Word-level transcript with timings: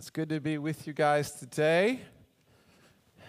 It's 0.00 0.08
good 0.08 0.30
to 0.30 0.40
be 0.40 0.56
with 0.56 0.86
you 0.86 0.94
guys 0.94 1.32
today. 1.32 2.00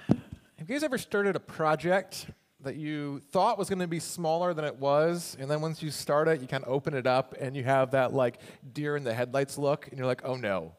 Have 0.08 0.18
you 0.60 0.66
guys 0.68 0.86
ever 0.86 0.97
started 0.97 1.36
a 1.36 1.40
project 1.42 2.28
that 2.62 2.78
you 2.78 3.20
thought 3.33 3.58
was 3.58 3.67
going 3.67 3.79
to 3.79 3.88
be 3.88 4.00
smaller 4.00 4.54
than 4.54 4.64
it 4.64 4.78
was, 4.78 5.36
and 5.38 5.52
then 5.52 5.60
once 5.60 5.84
you 5.84 5.92
start 5.92 6.30
it, 6.30 6.40
you 6.40 6.48
kind 6.48 6.64
of 6.64 6.70
open 6.70 6.94
it 6.94 7.06
up 7.06 7.36
and 7.42 7.58
you 7.58 7.66
have 7.66 7.92
that 7.92 8.14
like 8.14 8.39
deer 8.71 8.96
in 8.96 9.04
the 9.04 9.14
headlights 9.14 9.57
look, 9.57 9.89
and 9.89 9.98
you're 9.98 10.07
like, 10.07 10.21
oh 10.23 10.38
no. 10.38 10.73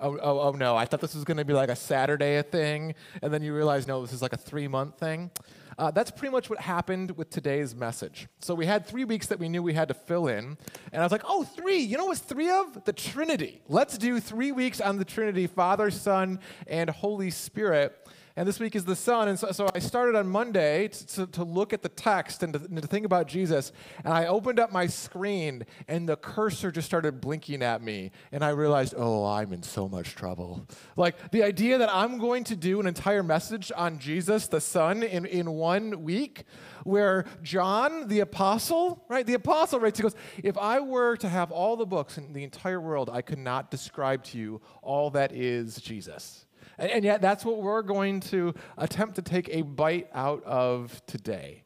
Oh, 0.00 0.16
oh, 0.22 0.40
oh 0.40 0.50
no, 0.52 0.76
I 0.76 0.84
thought 0.84 1.00
this 1.00 1.14
was 1.14 1.24
going 1.24 1.38
to 1.38 1.44
be 1.44 1.52
like 1.52 1.70
a 1.70 1.76
Saturday 1.76 2.40
thing, 2.42 2.94
and 3.20 3.32
then 3.32 3.42
you 3.42 3.54
realize, 3.54 3.88
no, 3.88 4.00
this 4.00 4.12
is 4.12 4.22
like 4.22 4.32
a 4.32 4.36
three 4.36 4.68
month 4.68 4.98
thing. 4.98 5.30
Uh, 5.76 5.90
that's 5.90 6.10
pretty 6.10 6.32
much 6.32 6.50
what 6.50 6.60
happened 6.60 7.12
with 7.16 7.30
today's 7.30 7.74
message. 7.74 8.26
So 8.40 8.54
we 8.54 8.66
had 8.66 8.86
three 8.86 9.04
weeks 9.04 9.28
that 9.28 9.38
we 9.38 9.48
knew 9.48 9.62
we 9.62 9.74
had 9.74 9.88
to 9.88 9.94
fill 9.94 10.28
in, 10.28 10.56
and 10.92 11.02
I 11.02 11.04
was 11.04 11.12
like, 11.12 11.24
oh, 11.24 11.44
three. 11.44 11.78
You 11.78 11.96
know 11.98 12.06
what's 12.06 12.20
three 12.20 12.50
of? 12.50 12.84
The 12.84 12.92
Trinity. 12.92 13.60
Let's 13.68 13.98
do 13.98 14.20
three 14.20 14.52
weeks 14.52 14.80
on 14.80 14.98
the 14.98 15.04
Trinity 15.04 15.46
Father, 15.46 15.90
Son, 15.90 16.38
and 16.66 16.90
Holy 16.90 17.30
Spirit 17.30 17.96
and 18.38 18.46
this 18.46 18.60
week 18.60 18.76
is 18.76 18.84
the 18.84 18.94
Son. 18.94 19.26
And 19.26 19.36
so, 19.36 19.50
so 19.50 19.68
I 19.74 19.80
started 19.80 20.14
on 20.14 20.28
Monday 20.28 20.86
to, 20.86 21.06
to, 21.08 21.26
to 21.26 21.42
look 21.42 21.72
at 21.72 21.82
the 21.82 21.88
text 21.88 22.44
and 22.44 22.52
to, 22.52 22.60
and 22.60 22.80
to, 22.80 22.86
think 22.86 23.04
about 23.04 23.26
Jesus. 23.26 23.72
And 24.04 24.14
I 24.14 24.26
opened 24.26 24.60
up 24.60 24.70
my 24.70 24.86
screen, 24.86 25.66
and 25.88 26.08
the 26.08 26.14
cursor 26.14 26.70
just 26.70 26.86
started 26.86 27.20
blinking 27.20 27.64
at 27.64 27.82
me. 27.82 28.12
And 28.30 28.44
I 28.44 28.50
realized, 28.50 28.94
oh, 28.96 29.24
I'm 29.26 29.52
in 29.52 29.64
so 29.64 29.88
much 29.88 30.14
trouble. 30.14 30.68
Like 30.94 31.32
the 31.32 31.42
idea 31.42 31.78
that 31.78 31.92
I'm 31.92 32.18
going 32.18 32.44
to 32.44 32.54
do 32.54 32.78
an 32.78 32.86
entire 32.86 33.24
message 33.24 33.72
on 33.74 33.98
Jesus, 33.98 34.46
the 34.46 34.60
Son, 34.60 35.02
in, 35.02 35.26
in 35.26 35.50
one 35.50 36.04
week, 36.04 36.44
where 36.84 37.24
John, 37.42 38.06
the 38.06 38.20
apostle, 38.20 39.04
right, 39.08 39.26
the 39.26 39.34
apostle 39.34 39.80
writes, 39.80 39.98
he 39.98 40.04
goes, 40.04 40.14
if 40.44 40.56
I 40.56 40.78
were 40.78 41.16
to 41.16 41.28
have 41.28 41.50
all 41.50 41.76
the 41.76 41.86
books 41.86 42.18
in 42.18 42.32
the 42.32 42.44
entire 42.44 42.80
world, 42.80 43.10
I 43.12 43.20
could 43.20 43.40
not 43.40 43.72
describe 43.72 44.22
to 44.26 44.38
you 44.38 44.60
all 44.80 45.10
that 45.10 45.32
is 45.32 45.80
Jesus. 45.80 46.44
And, 46.78 46.90
and 46.90 47.04
yet, 47.04 47.20
that's 47.20 47.44
what 47.44 47.60
we're 47.60 47.82
going 47.82 48.20
to 48.20 48.54
attempt 48.76 49.16
to 49.16 49.22
take 49.22 49.48
a 49.50 49.62
bite 49.62 50.08
out 50.14 50.42
of 50.44 51.02
today. 51.06 51.64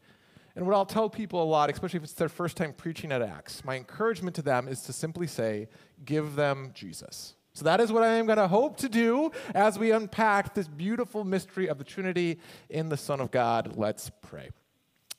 And 0.55 0.67
what 0.67 0.75
I'll 0.75 0.87
tell 0.87 1.09
people 1.09 1.43
a 1.43 1.45
lot, 1.45 1.71
especially 1.71 1.99
if 1.99 2.05
it's 2.05 2.13
their 2.13 2.29
first 2.29 2.57
time 2.57 2.73
preaching 2.73 3.11
at 3.11 3.23
Acts, 3.23 3.65
my 3.65 3.77
encouragement 3.77 4.37
to 4.37 4.43
them 4.43 4.69
is 4.69 4.83
to 4.83 4.93
simply 4.93 5.27
say, 5.27 5.69
give 6.05 6.35
them 6.35 6.73
Jesus. 6.75 7.35
So 7.55 7.65
that 7.65 7.81
is 7.81 7.93
what 7.93 8.03
I 8.03 8.15
am 8.15 8.27
going 8.27 8.39
to 8.39 8.49
hope 8.49 8.79
to 8.79 8.89
do 8.89 9.31
as 9.55 9.79
we 9.79 9.93
unpack 9.93 10.55
this 10.55 10.69
beautiful 10.69 11.25
mystery 11.25 11.69
of 11.69 11.79
the 11.79 11.85
Trinity 11.85 12.39
in 12.71 12.89
the 12.89 12.97
Son 12.97 13.21
of 13.21 13.31
God. 13.31 13.77
Let's 13.77 14.11
pray. 14.23 14.51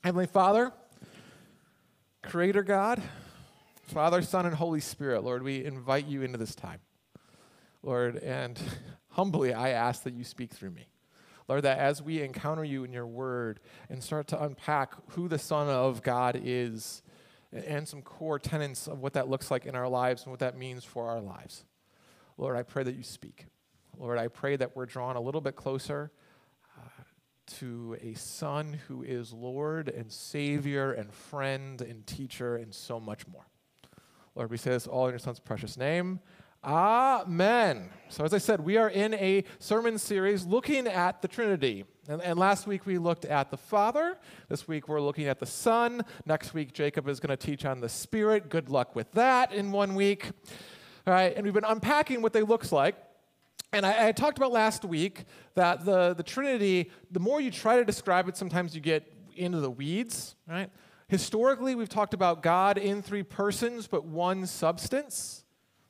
Heavenly 0.04 0.28
Father, 0.28 0.72
Creator 2.24 2.64
God, 2.64 3.02
Father, 3.84 4.22
Son, 4.22 4.46
and 4.46 4.56
Holy 4.56 4.80
Spirit, 4.80 5.24
Lord, 5.24 5.44
we 5.44 5.64
invite 5.64 6.08
you 6.08 6.24
into 6.24 6.38
this 6.38 6.56
time. 6.56 6.80
Lord, 7.84 8.18
and 8.18 8.60
humbly 9.14 9.54
I 9.54 9.70
ask 9.70 10.04
that 10.04 10.14
you 10.14 10.24
speak 10.24 10.52
through 10.52 10.72
me. 10.72 10.88
Lord, 11.48 11.64
that 11.64 11.78
as 11.78 12.02
we 12.02 12.22
encounter 12.22 12.64
you 12.64 12.84
in 12.84 12.94
your 12.94 13.06
word 13.06 13.60
and 13.90 14.02
start 14.04 14.28
to 14.28 14.42
unpack 14.42 14.94
who 15.12 15.28
the 15.28 15.40
Son 15.40 15.68
of 15.70 16.02
God 16.02 16.40
is 16.42 17.02
and 17.52 17.88
some 17.88 18.02
core 18.02 18.40
tenets 18.40 18.88
of 18.88 19.00
what 19.00 19.14
that 19.14 19.30
looks 19.30 19.52
like 19.52 19.66
in 19.66 19.76
our 19.76 19.90
lives 19.90 20.24
and 20.24 20.32
what 20.32 20.40
that 20.40 20.58
means 20.58 20.84
for 20.84 21.10
our 21.10 21.22
lives, 21.22 21.66
Lord, 22.38 22.56
I 22.56 22.64
pray 22.64 22.84
that 22.84 22.96
you 22.96 23.04
speak. 23.04 23.46
Lord, 23.98 24.18
I 24.18 24.28
pray 24.28 24.56
that 24.56 24.76
we're 24.76 24.88
drawn 24.88 25.16
a 25.16 25.22
little 25.22 25.42
bit 25.42 25.56
closer 25.56 26.12
uh, 26.78 27.04
to 27.58 27.98
a 28.02 28.16
Son 28.16 28.80
who 28.88 29.04
is 29.04 29.32
Lord 29.34 29.90
and 29.90 30.12
Savior 30.12 30.94
and 30.94 31.14
friend 31.14 31.82
and 31.82 32.08
teacher 32.08 32.56
and 32.56 32.74
so 32.74 33.00
much 33.00 33.28
more. 33.28 33.46
Lord, 34.34 34.50
we 34.50 34.58
say 34.58 34.72
this 34.72 34.88
all 34.88 35.06
in 35.06 35.12
your 35.12 35.20
Son's 35.20 35.40
precious 35.40 35.78
name. 35.78 36.20
Amen. 36.64 37.90
So, 38.08 38.24
as 38.24 38.34
I 38.34 38.38
said, 38.38 38.62
we 38.62 38.78
are 38.78 38.90
in 38.90 39.14
a 39.16 39.44
sermon 39.60 39.98
series 39.98 40.46
looking 40.46 40.88
at 40.88 41.22
the 41.22 41.28
Trinity. 41.28 41.84
And, 42.08 42.22
and, 42.22 42.40
last 42.40 42.68
week 42.68 42.86
we 42.86 42.98
looked 42.98 43.26
at 43.26 43.52
the 43.52 43.58
Father. 43.58 44.18
This 44.48 44.66
week 44.66 44.88
we're 44.88 45.02
looking 45.02 45.28
at 45.28 45.40
the 45.40 45.46
Son. 45.46 46.04
Next 46.26 46.54
week, 46.54 46.72
Jacob 46.72 47.10
is 47.10 47.20
going 47.20 47.36
to 47.36 47.46
teach 47.46 47.66
on 47.66 47.82
the 47.82 47.90
Spirit. 47.90 48.50
Good 48.50 48.70
luck 48.70 48.96
with 48.96 49.12
that 49.12 49.52
in 49.52 49.74
one 49.74 49.94
week. 49.94 50.32
All 51.06 51.14
right, 51.14 51.36
and 51.36 51.44
we've 51.44 51.54
been 51.54 51.66
unpacking 51.66 52.22
what 52.22 52.32
they 52.32 52.44
looks 52.44 52.72
like. 52.72 52.96
And 53.74 53.86
I, 53.86 54.08
I 54.08 54.12
talked 54.14 54.38
about 54.38 54.54
last 54.54 54.86
week 54.86 55.26
that 55.56 55.84
the, 55.84 56.14
the 56.14 56.24
Trinity, 56.24 56.92
the 57.12 57.20
more 57.20 57.42
you 57.42 57.52
try 57.52 57.76
to 57.76 57.84
describe 57.84 58.30
it, 58.30 58.38
sometimes 58.38 58.74
you 58.74 58.80
get 58.80 59.12
into 59.36 59.60
the 59.60 59.72
weeds, 59.72 60.36
right? 60.48 60.70
Historically, 61.10 61.76
we've 61.76 61.90
talked 61.90 62.14
about 62.14 62.42
God 62.42 62.78
in 62.78 63.02
three 63.02 63.24
persons, 63.24 63.88
but 63.88 64.06
one 64.06 64.46
substance. 64.46 65.43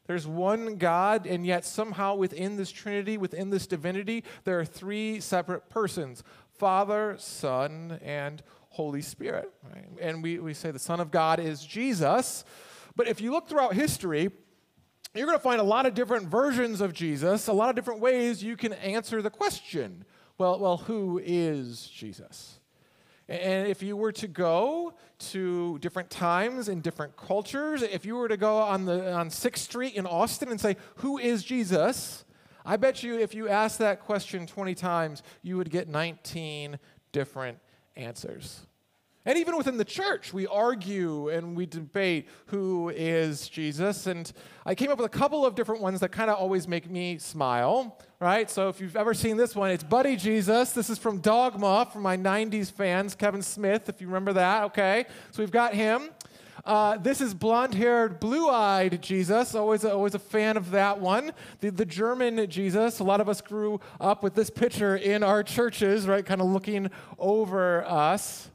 There's 0.06 0.28
one 0.28 0.76
God, 0.76 1.26
and 1.26 1.46
yet 1.46 1.66
somehow 1.66 2.16
within 2.16 2.58
this 2.58 2.72
Trinity, 2.72 3.18
within 3.18 3.50
this 3.50 3.68
divinity, 3.68 4.24
there 4.44 4.60
are 4.60 4.66
three 4.66 5.20
separate 5.20 5.70
persons 5.70 6.24
Father, 6.58 7.16
Son, 7.18 8.00
and 8.04 8.44
Holy 8.70 9.02
Spirit. 9.02 9.52
Right? 9.64 9.88
And 10.02 10.22
we, 10.22 10.40
we 10.40 10.54
say 10.54 10.72
the 10.72 10.80
Son 10.80 11.00
of 11.00 11.12
God 11.12 11.40
is 11.40 11.66
Jesus. 11.66 12.44
But 12.96 13.08
if 13.08 13.22
you 13.22 13.32
look 13.32 13.48
throughout 13.48 13.74
history, 13.74 14.30
you're 15.16 15.26
going 15.26 15.38
to 15.38 15.44
find 15.44 15.62
a 15.62 15.66
lot 15.66 15.86
of 15.86 15.94
different 15.94 16.28
versions 16.28 16.82
of 16.82 16.94
Jesus, 16.94 17.48
a 17.48 17.54
lot 17.54 17.70
of 17.70 17.76
different 17.76 18.02
ways 18.02 18.44
you 18.44 18.58
can 18.58 18.74
answer 18.74 19.22
the 19.22 19.30
question 19.30 20.06
well, 20.38 20.60
well 20.60 20.78
who 20.78 21.22
is 21.24 21.88
Jesus? 21.88 22.60
And 23.30 23.68
if 23.68 23.82
you 23.82 23.96
were 23.96 24.12
to 24.14 24.28
go 24.28 24.94
to 25.32 25.80
different 25.80 26.10
times 26.10 26.68
in 26.68 26.82
different 26.82 27.16
cultures, 27.16 27.82
if 27.82 28.06
you 28.06 28.16
were 28.16 28.28
to 28.28 28.38
go 28.38 28.58
on, 28.58 28.86
the, 28.86 29.14
on 29.14 29.30
6th 29.30 29.58
Street 29.58 29.96
in 29.96 30.06
Austin 30.06 30.50
and 30.50 30.60
say, 30.60 30.76
Who 30.98 31.18
is 31.18 31.44
Jesus? 31.44 32.26
I 32.66 32.78
bet 32.78 33.04
you 33.04 33.20
if 33.20 33.34
you 33.34 33.50
asked 33.50 33.80
that 33.80 34.02
question 34.02 34.46
20 34.46 34.76
times, 34.76 35.24
you 35.42 35.58
would 35.58 35.70
get 35.70 35.88
19 35.88 36.80
different 37.12 37.60
answers. 37.96 38.66
And 39.26 39.38
even 39.38 39.56
within 39.56 39.78
the 39.78 39.86
church, 39.86 40.34
we 40.34 40.48
argue 40.48 41.30
and 41.30 41.56
we 41.56 41.66
debate 41.66 42.28
who 42.48 42.90
is 42.90 43.48
Jesus. 43.48 44.06
And 44.06 44.30
I 44.66 44.76
came 44.76 44.92
up 44.92 44.98
with 44.98 45.06
a 45.06 45.18
couple 45.18 45.46
of 45.46 45.56
different 45.56 45.82
ones 45.82 46.02
that 46.02 46.12
kind 46.12 46.30
of 46.30 46.38
always 46.38 46.68
make 46.68 46.90
me 46.90 47.18
smile, 47.20 47.98
right? 48.20 48.50
So 48.52 48.68
if 48.68 48.82
you've 48.82 48.98
ever 48.98 49.14
seen 49.14 49.38
this 49.38 49.56
one, 49.56 49.72
it's 49.72 49.84
Buddy 49.84 50.18
Jesus. 50.18 50.74
This 50.74 50.90
is 50.90 50.98
from 50.98 51.20
Dogma, 51.20 51.88
from 51.92 52.02
my 52.02 52.18
90s 52.18 52.70
fans, 52.70 53.16
Kevin 53.16 53.42
Smith, 53.42 53.88
if 53.88 54.02
you 54.02 54.08
remember 54.08 54.34
that, 54.34 54.64
okay? 54.66 55.06
So 55.32 55.42
we've 55.42 55.52
got 55.52 55.74
him. 55.74 56.10
Uh, 56.66 56.98
this 56.98 57.20
is 57.20 57.34
blonde 57.34 57.74
haired, 57.74 58.20
blue 58.20 58.50
eyed 58.50 59.02
Jesus. 59.02 59.56
Always, 59.56 59.84
always 59.84 60.16
a 60.16 60.20
fan 60.20 60.58
of 60.58 60.72
that 60.72 61.00
one. 61.00 61.32
The, 61.60 61.72
the 61.72 61.86
German 61.86 62.50
Jesus. 62.50 63.00
A 63.00 63.04
lot 63.04 63.20
of 63.22 63.28
us 63.28 63.42
grew 63.42 63.80
up 64.00 64.24
with 64.24 64.34
this 64.34 64.50
picture 64.50 64.96
in 64.96 65.24
our 65.24 65.44
churches, 65.44 66.08
right? 66.08 66.26
Kind 66.26 66.42
of 66.42 66.48
looking 66.48 66.90
over 67.18 67.86
us. 67.86 68.50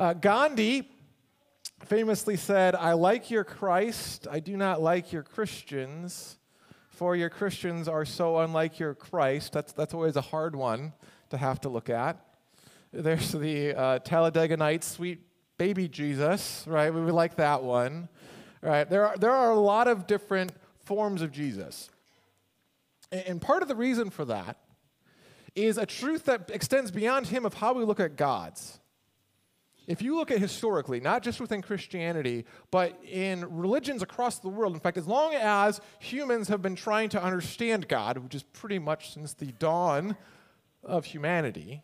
Uh, 0.00 0.14
Gandhi 0.14 0.88
famously 1.84 2.34
said, 2.34 2.74
I 2.74 2.94
like 2.94 3.30
your 3.30 3.44
Christ, 3.44 4.26
I 4.30 4.40
do 4.40 4.56
not 4.56 4.80
like 4.80 5.12
your 5.12 5.22
Christians, 5.22 6.38
for 6.88 7.14
your 7.14 7.28
Christians 7.28 7.86
are 7.86 8.06
so 8.06 8.38
unlike 8.38 8.78
your 8.78 8.94
Christ. 8.94 9.52
That's, 9.52 9.74
that's 9.74 9.92
always 9.92 10.16
a 10.16 10.22
hard 10.22 10.56
one 10.56 10.94
to 11.28 11.36
have 11.36 11.60
to 11.60 11.68
look 11.68 11.90
at. 11.90 12.18
There's 12.94 13.32
the 13.32 13.74
uh, 13.74 13.98
Talladega 13.98 14.56
Nights, 14.56 14.86
sweet 14.86 15.20
baby 15.58 15.86
Jesus, 15.86 16.64
right? 16.66 16.88
We 16.88 17.00
like 17.10 17.36
that 17.36 17.62
one, 17.62 18.08
right? 18.62 18.88
There 18.88 19.06
are, 19.06 19.18
there 19.18 19.32
are 19.32 19.50
a 19.50 19.60
lot 19.60 19.86
of 19.86 20.06
different 20.06 20.52
forms 20.82 21.20
of 21.20 21.30
Jesus. 21.30 21.90
And 23.12 23.38
part 23.38 23.60
of 23.60 23.68
the 23.68 23.76
reason 23.76 24.08
for 24.08 24.24
that 24.24 24.56
is 25.54 25.76
a 25.76 25.84
truth 25.84 26.24
that 26.24 26.50
extends 26.50 26.90
beyond 26.90 27.26
him 27.26 27.44
of 27.44 27.52
how 27.52 27.74
we 27.74 27.84
look 27.84 28.00
at 28.00 28.16
gods 28.16 28.79
if 29.90 30.00
you 30.00 30.14
look 30.14 30.30
at 30.30 30.38
historically, 30.38 31.00
not 31.00 31.22
just 31.22 31.40
within 31.40 31.62
Christianity, 31.62 32.44
but 32.70 32.96
in 33.04 33.44
religions 33.50 34.02
across 34.02 34.38
the 34.38 34.48
world, 34.48 34.72
in 34.72 34.78
fact, 34.78 34.96
as 34.96 35.08
long 35.08 35.34
as 35.34 35.80
humans 35.98 36.46
have 36.46 36.62
been 36.62 36.76
trying 36.76 37.08
to 37.08 37.20
understand 37.20 37.88
God, 37.88 38.16
which 38.18 38.36
is 38.36 38.44
pretty 38.44 38.78
much 38.78 39.12
since 39.12 39.34
the 39.34 39.52
dawn 39.58 40.16
of 40.84 41.06
humanity, 41.06 41.82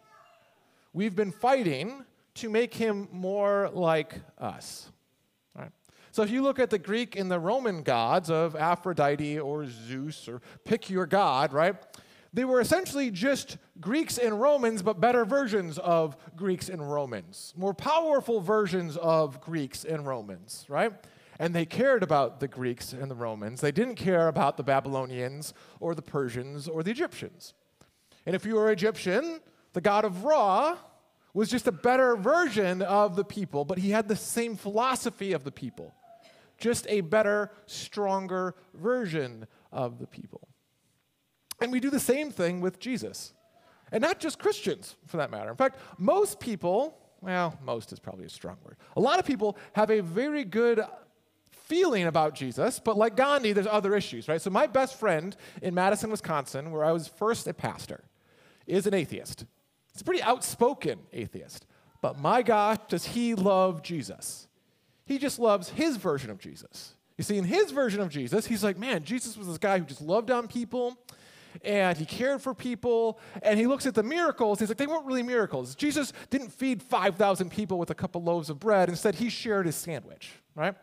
we've 0.92 1.16
been 1.16 1.32
fighting 1.32 2.04
to 2.34 2.48
make 2.48 2.74
him 2.74 3.08
more 3.10 3.70
like 3.72 4.20
us. 4.38 4.92
So 6.12 6.22
if 6.22 6.30
you 6.30 6.40
look 6.40 6.58
at 6.58 6.70
the 6.70 6.78
Greek 6.78 7.14
and 7.14 7.30
the 7.30 7.38
Roman 7.38 7.82
gods 7.82 8.30
of 8.30 8.56
Aphrodite 8.56 9.38
or 9.38 9.66
Zeus 9.66 10.28
or 10.28 10.40
pick 10.64 10.88
your 10.88 11.04
god, 11.04 11.52
right? 11.52 11.74
They 12.36 12.44
were 12.44 12.60
essentially 12.60 13.10
just 13.10 13.56
Greeks 13.80 14.18
and 14.18 14.38
Romans, 14.38 14.82
but 14.82 15.00
better 15.00 15.24
versions 15.24 15.78
of 15.78 16.18
Greeks 16.36 16.68
and 16.68 16.92
Romans, 16.92 17.54
more 17.56 17.72
powerful 17.72 18.42
versions 18.42 18.98
of 18.98 19.40
Greeks 19.40 19.86
and 19.86 20.06
Romans, 20.06 20.66
right? 20.68 20.92
And 21.38 21.54
they 21.54 21.64
cared 21.64 22.02
about 22.02 22.40
the 22.40 22.46
Greeks 22.46 22.92
and 22.92 23.10
the 23.10 23.14
Romans. 23.14 23.62
They 23.62 23.72
didn't 23.72 23.94
care 23.94 24.28
about 24.28 24.58
the 24.58 24.62
Babylonians 24.62 25.54
or 25.80 25.94
the 25.94 26.02
Persians 26.02 26.68
or 26.68 26.82
the 26.82 26.90
Egyptians. 26.90 27.54
And 28.26 28.36
if 28.36 28.44
you 28.44 28.56
were 28.56 28.70
Egyptian, 28.70 29.40
the 29.72 29.80
god 29.80 30.04
of 30.04 30.24
Ra 30.24 30.76
was 31.32 31.48
just 31.48 31.66
a 31.66 31.72
better 31.72 32.16
version 32.16 32.82
of 32.82 33.16
the 33.16 33.24
people, 33.24 33.64
but 33.64 33.78
he 33.78 33.92
had 33.92 34.08
the 34.08 34.16
same 34.16 34.56
philosophy 34.56 35.32
of 35.32 35.42
the 35.42 35.52
people, 35.52 35.94
just 36.58 36.86
a 36.90 37.00
better, 37.00 37.50
stronger 37.64 38.54
version 38.74 39.46
of 39.72 39.98
the 39.98 40.06
people. 40.06 40.46
And 41.60 41.72
we 41.72 41.80
do 41.80 41.90
the 41.90 42.00
same 42.00 42.30
thing 42.30 42.60
with 42.60 42.78
Jesus. 42.78 43.32
And 43.92 44.02
not 44.02 44.18
just 44.18 44.38
Christians, 44.38 44.96
for 45.06 45.16
that 45.18 45.30
matter. 45.30 45.50
In 45.50 45.56
fact, 45.56 45.78
most 45.98 46.40
people, 46.40 46.98
well, 47.20 47.58
most 47.64 47.92
is 47.92 47.98
probably 47.98 48.26
a 48.26 48.30
strong 48.30 48.56
word. 48.64 48.76
A 48.96 49.00
lot 49.00 49.18
of 49.18 49.24
people 49.24 49.56
have 49.74 49.90
a 49.90 50.00
very 50.00 50.44
good 50.44 50.80
feeling 51.50 52.04
about 52.04 52.34
Jesus, 52.34 52.78
but 52.78 52.96
like 52.96 53.16
Gandhi, 53.16 53.52
there's 53.52 53.66
other 53.66 53.94
issues, 53.94 54.28
right? 54.28 54.40
So, 54.40 54.50
my 54.50 54.66
best 54.66 54.98
friend 54.98 55.36
in 55.62 55.74
Madison, 55.74 56.10
Wisconsin, 56.10 56.70
where 56.70 56.84
I 56.84 56.92
was 56.92 57.08
first 57.08 57.46
a 57.46 57.54
pastor, 57.54 58.04
is 58.66 58.86
an 58.86 58.94
atheist. 58.94 59.44
He's 59.92 60.02
a 60.02 60.04
pretty 60.04 60.22
outspoken 60.22 61.00
atheist. 61.12 61.66
But 62.02 62.18
my 62.18 62.42
gosh, 62.42 62.78
does 62.88 63.06
he 63.06 63.34
love 63.34 63.82
Jesus? 63.82 64.46
He 65.06 65.18
just 65.18 65.38
loves 65.38 65.70
his 65.70 65.96
version 65.96 66.30
of 66.30 66.38
Jesus. 66.38 66.94
You 67.16 67.24
see, 67.24 67.38
in 67.38 67.44
his 67.44 67.70
version 67.70 68.00
of 68.00 68.10
Jesus, 68.10 68.46
he's 68.46 68.62
like, 68.62 68.76
man, 68.76 69.04
Jesus 69.04 69.36
was 69.36 69.46
this 69.46 69.58
guy 69.58 69.78
who 69.78 69.86
just 69.86 70.02
loved 70.02 70.30
on 70.30 70.48
people 70.48 70.98
and 71.64 71.96
he 71.96 72.04
cared 72.04 72.42
for 72.42 72.54
people. 72.54 73.18
And 73.42 73.58
he 73.58 73.66
looks 73.66 73.86
at 73.86 73.94
the 73.94 74.02
miracles. 74.02 74.58
He's 74.58 74.68
like, 74.68 74.78
they 74.78 74.86
weren't 74.86 75.06
really 75.06 75.22
miracles. 75.22 75.74
Jesus 75.74 76.12
didn't 76.30 76.50
feed 76.50 76.82
5,000 76.82 77.50
people 77.50 77.78
with 77.78 77.90
a 77.90 77.94
couple 77.94 78.22
loaves 78.22 78.50
of 78.50 78.58
bread. 78.58 78.88
Instead, 78.88 79.16
he 79.16 79.28
shared 79.28 79.66
his 79.66 79.76
sandwich, 79.76 80.32
right? 80.54 80.74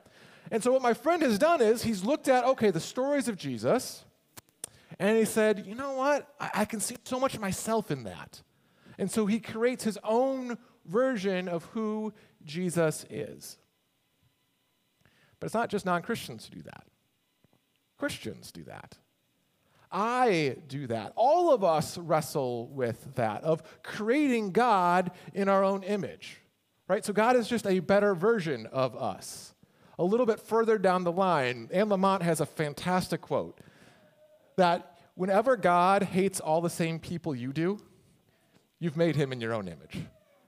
And 0.52 0.64
so, 0.64 0.72
what 0.72 0.82
my 0.82 0.94
friend 0.94 1.22
has 1.24 1.38
done 1.38 1.62
is 1.62 1.84
he's 1.84 2.04
looked 2.04 2.28
at, 2.28 2.44
okay, 2.44 2.70
the 2.70 2.80
stories 2.80 3.28
of 3.28 3.38
Jesus, 3.38 4.04
and 5.00 5.18
he 5.18 5.26
said, 5.26 5.66
you 5.66 5.76
know 5.76 5.94
what? 5.94 6.34
I, 6.40 6.50
I 6.56 6.66
can 6.66 6.80
see 6.80 6.98
so 7.04 7.20
much 7.20 7.34
of 7.34 7.42
myself 7.42 7.90
in 7.92 8.04
that. 8.04 8.42
And 8.98 9.10
so, 9.10 9.26
he 9.26 9.40
creates 9.40 9.84
his 9.84 9.98
own 10.04 10.58
version 10.86 11.48
of 11.48 11.66
who 11.66 12.14
Jesus 12.44 13.06
is. 13.10 13.58
But 15.40 15.48
it's 15.48 15.56
not 15.56 15.70
just 15.70 15.86
non 15.86 16.02
Christians 16.02 16.46
who 16.46 16.58
do 16.58 16.64
that, 16.64 16.86
Christians 17.98 18.52
do 18.52 18.64
that. 18.64 18.98
I 19.94 20.58
do 20.68 20.88
that. 20.88 21.14
All 21.16 21.54
of 21.54 21.64
us 21.64 21.98
wrestle 21.98 22.68
with 22.70 23.16
that, 23.16 23.44
of 23.44 23.62
creating 23.84 24.52
God 24.52 25.12
in 25.34 25.48
our 25.48 25.64
own 25.64 25.84
image, 25.84 26.42
right? 26.88 27.06
So 27.06 27.14
God 27.14 27.36
is 27.36 27.48
just 27.48 27.68
a 27.68 27.80
better 27.80 28.16
version 28.16 28.66
of 28.66 28.96
us. 28.96 29.54
A 30.00 30.04
little 30.04 30.26
bit 30.26 30.40
further 30.40 30.80
down 30.80 31.04
the 31.04 31.12
line, 31.12 31.70
Anne 31.72 31.90
Lamott 31.90 32.24
has 32.24 32.42
a 32.42 32.46
fantastic 32.48 33.22
quote 33.22 33.60
that 34.58 34.98
whenever 35.14 35.56
God 35.56 36.02
hates 36.02 36.40
all 36.40 36.62
the 36.62 36.70
same 36.70 37.00
people 37.00 37.36
you 37.36 37.54
do, 37.54 37.80
you've 38.80 38.98
made 38.98 39.16
him 39.16 39.32
in 39.32 39.40
your 39.40 39.54
own 39.54 39.68
image. 39.68 40.00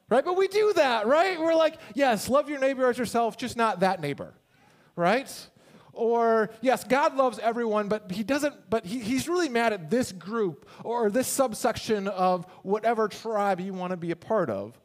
Right? 0.09 0.25
But 0.25 0.37
we 0.37 0.47
do 0.47 0.73
that, 0.73 1.07
right? 1.07 1.39
We're 1.39 1.55
like, 1.55 1.77
yes, 1.93 2.29
love 2.29 2.49
your 2.49 2.59
neighbor 2.59 2.87
as 2.89 2.97
yourself, 2.97 3.37
just 3.37 3.55
not 3.55 3.79
that 3.81 4.01
neighbor. 4.01 4.33
Right? 4.95 5.29
Or, 5.95 6.49
yes, 6.59 6.83
God 6.83 7.15
loves 7.15 7.39
everyone, 7.39 7.87
but 7.87 8.11
he 8.11 8.23
doesn't, 8.23 8.69
but 8.69 8.85
he, 8.85 8.99
he's 8.99 9.29
really 9.29 9.47
mad 9.47 9.71
at 9.71 9.89
this 9.89 10.11
group 10.11 10.69
or 10.83 11.09
this 11.09 11.27
subsection 11.27 12.09
of 12.09 12.45
whatever 12.63 13.07
tribe 13.07 13.61
you 13.61 13.73
want 13.73 13.91
to 13.91 13.97
be 13.97 14.11
a 14.11 14.15
part 14.15 14.49
of. 14.49 14.77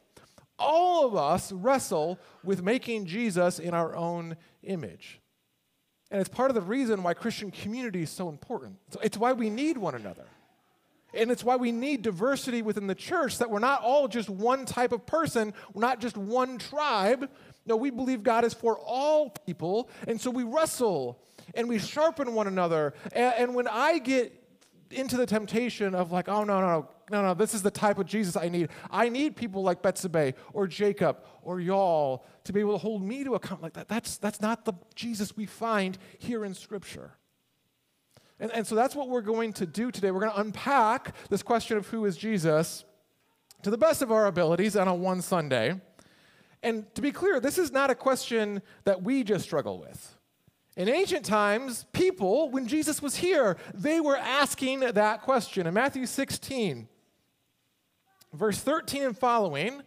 All 0.57 1.05
of 1.05 1.15
us 1.15 1.51
wrestle 1.51 2.17
with 2.43 2.63
making 2.63 3.07
Jesus 3.07 3.59
in 3.59 3.73
our 3.73 3.93
own 3.93 4.37
image. 4.63 5.19
And 6.11 6.21
it's 6.21 6.29
part 6.29 6.49
of 6.49 6.55
the 6.55 6.61
reason 6.61 7.03
why 7.03 7.13
Christian 7.13 7.51
community 7.51 8.03
is 8.03 8.09
so 8.09 8.29
important. 8.29 8.77
It's 9.01 9.17
why 9.17 9.33
we 9.33 9.49
need 9.49 9.77
one 9.77 9.95
another. 9.95 10.27
And 11.13 11.29
it's 11.29 11.43
why 11.43 11.57
we 11.57 11.73
need 11.73 12.03
diversity 12.03 12.61
within 12.61 12.87
the 12.87 12.95
church, 12.95 13.37
that 13.39 13.49
we're 13.49 13.59
not 13.59 13.81
all 13.81 14.07
just 14.07 14.29
one 14.29 14.65
type 14.65 14.93
of 14.93 15.05
person, 15.05 15.53
we're 15.73 15.81
not 15.81 15.99
just 15.99 16.15
one 16.15 16.57
tribe, 16.57 17.29
no, 17.65 17.75
we 17.75 17.89
believe 17.89 18.23
God 18.23 18.43
is 18.43 18.53
for 18.53 18.77
all 18.77 19.29
people. 19.29 19.89
And 20.07 20.19
so 20.19 20.31
we 20.31 20.43
wrestle 20.43 21.19
and 21.53 21.69
we 21.69 21.79
sharpen 21.79 22.33
one 22.33 22.47
another. 22.47 22.93
And, 23.13 23.33
and, 23.37 23.55
when 23.55 23.67
I 23.67 23.99
get 23.99 24.33
into 24.89 25.17
the 25.17 25.25
temptation 25.25 25.95
of 25.95 26.11
like, 26.11 26.27
oh, 26.27 26.43
no, 26.43 26.59
no, 26.59 26.67
no, 26.67 26.89
no, 27.11 27.21
no, 27.21 27.33
this 27.33 27.53
is 27.53 27.61
the 27.61 27.71
type 27.71 27.99
of 27.99 28.07
Jesus 28.07 28.35
I 28.35 28.49
need. 28.49 28.69
I 28.89 29.09
need 29.09 29.35
people 29.35 29.63
like 29.63 29.81
Betsabe 29.81 30.33
or 30.53 30.67
Jacob 30.67 31.19
or 31.43 31.59
y'all 31.59 32.25
to 32.45 32.53
be 32.53 32.59
able 32.59 32.73
to 32.73 32.77
hold 32.77 33.03
me 33.03 33.23
to 33.23 33.35
account 33.35 33.61
like 33.61 33.73
that. 33.73 33.87
That's, 33.87 34.17
that's 34.17 34.41
not 34.41 34.65
the 34.65 34.73
Jesus 34.95 35.35
we 35.35 35.45
find 35.45 35.97
here 36.17 36.45
in 36.45 36.53
Scripture. 36.53 37.11
And, 38.39 38.51
and 38.51 38.65
so 38.65 38.75
that's 38.75 38.95
what 38.95 39.09
we're 39.09 39.21
going 39.21 39.53
to 39.53 39.65
do 39.65 39.91
today. 39.91 40.11
We're 40.11 40.21
going 40.21 40.33
to 40.33 40.39
unpack 40.39 41.15
this 41.29 41.43
question 41.43 41.77
of 41.77 41.87
who 41.87 42.05
is 42.05 42.17
Jesus 42.17 42.85
to 43.61 43.69
the 43.69 43.77
best 43.77 44.01
of 44.01 44.11
our 44.11 44.25
abilities 44.25 44.75
on 44.75 44.87
a 44.87 44.95
one 44.95 45.21
Sunday. 45.21 45.79
And 46.63 46.93
to 46.95 47.01
be 47.01 47.11
clear, 47.11 47.39
this 47.39 47.57
is 47.57 47.71
not 47.71 47.89
a 47.89 47.95
question 47.95 48.61
that 48.83 49.01
we 49.01 49.23
just 49.23 49.45
struggle 49.45 49.79
with. 49.79 50.17
In 50.77 50.87
ancient 50.87 51.25
times, 51.25 51.85
people, 51.91 52.49
when 52.49 52.67
Jesus 52.67 53.01
was 53.01 53.15
here, 53.17 53.57
they 53.73 53.99
were 53.99 54.17
asking 54.17 54.79
that 54.81 55.21
question. 55.21 55.67
In 55.67 55.73
Matthew 55.73 56.05
16, 56.05 56.87
verse 58.33 58.59
13 58.59 59.03
and 59.03 59.17
following, 59.17 59.81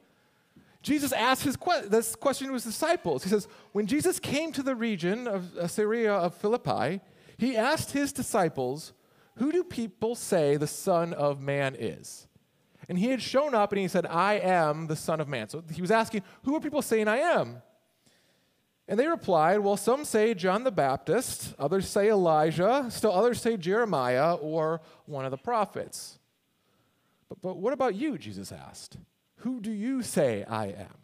Jesus 0.82 1.12
asked 1.12 1.44
his 1.44 1.56
que- 1.56 1.88
this 1.88 2.14
question 2.14 2.48
to 2.48 2.52
his 2.52 2.64
disciples. 2.64 3.24
He 3.24 3.30
says, 3.30 3.48
When 3.72 3.86
Jesus 3.86 4.20
came 4.20 4.52
to 4.52 4.62
the 4.62 4.74
region 4.74 5.26
of 5.26 5.54
Caesarea 5.54 6.12
of 6.12 6.34
Philippi, 6.34 7.00
he 7.38 7.56
asked 7.56 7.92
his 7.92 8.12
disciples, 8.12 8.92
Who 9.36 9.50
do 9.50 9.64
people 9.64 10.14
say 10.14 10.56
the 10.56 10.66
Son 10.66 11.14
of 11.14 11.40
Man 11.40 11.74
is? 11.78 12.28
And 12.88 12.98
he 12.98 13.08
had 13.08 13.22
shown 13.22 13.54
up 13.54 13.72
and 13.72 13.80
he 13.80 13.88
said, 13.88 14.06
I 14.06 14.34
am 14.34 14.86
the 14.86 14.96
Son 14.96 15.20
of 15.20 15.28
Man. 15.28 15.48
So 15.48 15.62
he 15.72 15.80
was 15.80 15.90
asking, 15.90 16.22
Who 16.42 16.54
are 16.54 16.60
people 16.60 16.82
saying 16.82 17.08
I 17.08 17.18
am? 17.18 17.62
And 18.86 19.00
they 19.00 19.06
replied, 19.06 19.60
Well, 19.60 19.76
some 19.76 20.04
say 20.04 20.34
John 20.34 20.64
the 20.64 20.70
Baptist, 20.70 21.54
others 21.58 21.88
say 21.88 22.08
Elijah, 22.08 22.86
still 22.90 23.12
others 23.12 23.40
say 23.40 23.56
Jeremiah 23.56 24.34
or 24.34 24.80
one 25.06 25.24
of 25.24 25.30
the 25.30 25.38
prophets. 25.38 26.18
But, 27.28 27.40
but 27.40 27.56
what 27.56 27.72
about 27.72 27.94
you? 27.94 28.18
Jesus 28.18 28.52
asked. 28.52 28.98
Who 29.38 29.60
do 29.60 29.70
you 29.70 30.02
say 30.02 30.44
I 30.44 30.66
am? 30.66 30.98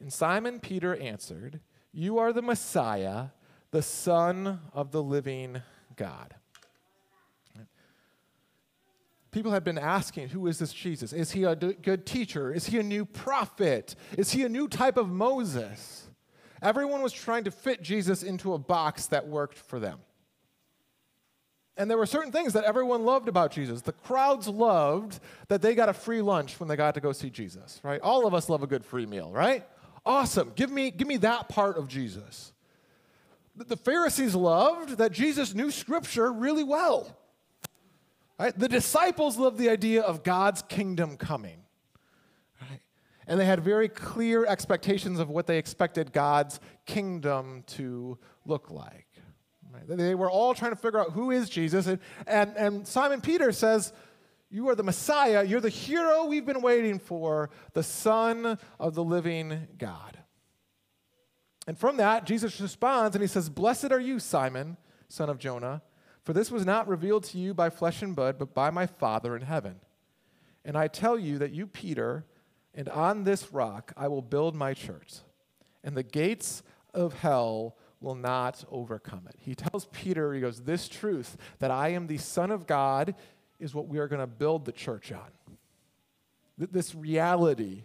And 0.00 0.12
Simon 0.12 0.58
Peter 0.58 0.96
answered, 0.96 1.60
You 1.92 2.18
are 2.18 2.32
the 2.32 2.42
Messiah, 2.42 3.26
the 3.70 3.82
Son 3.82 4.60
of 4.72 4.90
the 4.90 5.02
living 5.02 5.62
God. 5.94 6.34
People 9.32 9.52
have 9.52 9.64
been 9.64 9.78
asking, 9.78 10.28
who 10.28 10.46
is 10.46 10.58
this 10.58 10.74
Jesus? 10.74 11.14
Is 11.14 11.32
he 11.32 11.44
a 11.44 11.56
good 11.56 12.04
teacher? 12.04 12.52
Is 12.52 12.66
he 12.66 12.78
a 12.78 12.82
new 12.82 13.06
prophet? 13.06 13.96
Is 14.18 14.30
he 14.32 14.44
a 14.44 14.48
new 14.48 14.68
type 14.68 14.98
of 14.98 15.08
Moses? 15.08 16.06
Everyone 16.60 17.02
was 17.02 17.14
trying 17.14 17.44
to 17.44 17.50
fit 17.50 17.82
Jesus 17.82 18.22
into 18.22 18.52
a 18.52 18.58
box 18.58 19.06
that 19.06 19.26
worked 19.26 19.56
for 19.56 19.80
them. 19.80 19.98
And 21.78 21.90
there 21.90 21.96
were 21.96 22.04
certain 22.04 22.30
things 22.30 22.52
that 22.52 22.64
everyone 22.64 23.04
loved 23.06 23.26
about 23.26 23.50
Jesus. 23.50 23.80
The 23.80 23.92
crowds 23.92 24.46
loved 24.46 25.18
that 25.48 25.62
they 25.62 25.74
got 25.74 25.88
a 25.88 25.94
free 25.94 26.20
lunch 26.20 26.60
when 26.60 26.68
they 26.68 26.76
got 26.76 26.94
to 26.94 27.00
go 27.00 27.12
see 27.12 27.30
Jesus, 27.30 27.80
right? 27.82 28.02
All 28.02 28.26
of 28.26 28.34
us 28.34 28.50
love 28.50 28.62
a 28.62 28.66
good 28.66 28.84
free 28.84 29.06
meal, 29.06 29.32
right? 29.32 29.66
Awesome. 30.04 30.52
Give 30.54 30.70
me, 30.70 30.90
give 30.90 31.08
me 31.08 31.16
that 31.18 31.48
part 31.48 31.78
of 31.78 31.88
Jesus. 31.88 32.52
The 33.56 33.78
Pharisees 33.78 34.34
loved 34.34 34.98
that 34.98 35.12
Jesus 35.12 35.54
knew 35.54 35.70
Scripture 35.70 36.30
really 36.30 36.64
well. 36.64 37.16
Right? 38.42 38.58
The 38.58 38.66
disciples 38.66 39.38
loved 39.38 39.56
the 39.56 39.68
idea 39.68 40.02
of 40.02 40.24
God's 40.24 40.62
kingdom 40.62 41.16
coming. 41.16 41.58
And 43.28 43.38
they 43.38 43.44
had 43.44 43.60
very 43.60 43.88
clear 43.88 44.44
expectations 44.44 45.20
of 45.20 45.30
what 45.30 45.46
they 45.46 45.58
expected 45.58 46.12
God's 46.12 46.58
kingdom 46.84 47.62
to 47.68 48.18
look 48.44 48.68
like. 48.68 49.06
Right? 49.72 49.84
They 49.86 50.16
were 50.16 50.28
all 50.28 50.54
trying 50.54 50.72
to 50.72 50.76
figure 50.76 50.98
out 50.98 51.12
who 51.12 51.30
is 51.30 51.48
Jesus. 51.48 51.86
And, 51.86 52.00
and, 52.26 52.56
and 52.56 52.86
Simon 52.86 53.20
Peter 53.20 53.52
says, 53.52 53.92
You 54.50 54.68
are 54.70 54.74
the 54.74 54.82
Messiah. 54.82 55.44
You're 55.44 55.60
the 55.60 55.68
hero 55.68 56.24
we've 56.24 56.44
been 56.44 56.62
waiting 56.62 56.98
for, 56.98 57.48
the 57.74 57.84
Son 57.84 58.58
of 58.80 58.96
the 58.96 59.04
living 59.04 59.68
God. 59.78 60.18
And 61.68 61.78
from 61.78 61.96
that, 61.98 62.26
Jesus 62.26 62.60
responds 62.60 63.14
and 63.14 63.22
he 63.22 63.28
says, 63.28 63.48
Blessed 63.48 63.92
are 63.92 64.00
you, 64.00 64.18
Simon, 64.18 64.78
son 65.08 65.30
of 65.30 65.38
Jonah. 65.38 65.80
For 66.24 66.32
this 66.32 66.50
was 66.50 66.64
not 66.64 66.88
revealed 66.88 67.24
to 67.24 67.38
you 67.38 67.52
by 67.52 67.70
flesh 67.70 68.02
and 68.02 68.14
blood, 68.14 68.38
but 68.38 68.54
by 68.54 68.70
my 68.70 68.86
Father 68.86 69.34
in 69.34 69.42
heaven. 69.42 69.80
And 70.64 70.76
I 70.76 70.86
tell 70.88 71.18
you 71.18 71.38
that 71.38 71.50
you, 71.50 71.66
Peter, 71.66 72.24
and 72.74 72.88
on 72.88 73.24
this 73.24 73.52
rock 73.52 73.92
I 73.96 74.08
will 74.08 74.22
build 74.22 74.54
my 74.54 74.74
church, 74.74 75.14
and 75.82 75.96
the 75.96 76.02
gates 76.02 76.62
of 76.94 77.14
hell 77.14 77.76
will 78.00 78.14
not 78.14 78.64
overcome 78.70 79.26
it. 79.28 79.36
He 79.38 79.54
tells 79.54 79.86
Peter, 79.86 80.32
he 80.32 80.40
goes, 80.40 80.60
This 80.60 80.88
truth 80.88 81.36
that 81.58 81.70
I 81.70 81.88
am 81.88 82.06
the 82.06 82.18
Son 82.18 82.50
of 82.50 82.66
God 82.66 83.14
is 83.58 83.74
what 83.74 83.88
we 83.88 83.98
are 83.98 84.08
going 84.08 84.20
to 84.20 84.26
build 84.26 84.64
the 84.64 84.72
church 84.72 85.12
on. 85.12 85.56
This 86.58 86.94
reality 86.94 87.82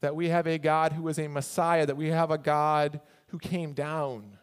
that 0.00 0.16
we 0.16 0.28
have 0.28 0.46
a 0.46 0.58
God 0.58 0.92
who 0.92 1.06
is 1.08 1.18
a 1.18 1.28
Messiah, 1.28 1.86
that 1.86 1.96
we 1.96 2.08
have 2.08 2.30
a 2.30 2.38
God 2.38 3.00
who 3.28 3.38
came 3.38 3.72
down 3.72 4.38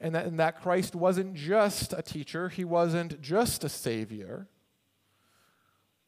and 0.00 0.14
that, 0.14 0.26
and 0.26 0.38
that 0.38 0.60
Christ 0.60 0.94
wasn't 0.94 1.34
just 1.34 1.92
a 1.92 2.02
teacher, 2.02 2.48
he 2.48 2.64
wasn't 2.64 3.20
just 3.20 3.64
a 3.64 3.68
savior. 3.68 4.48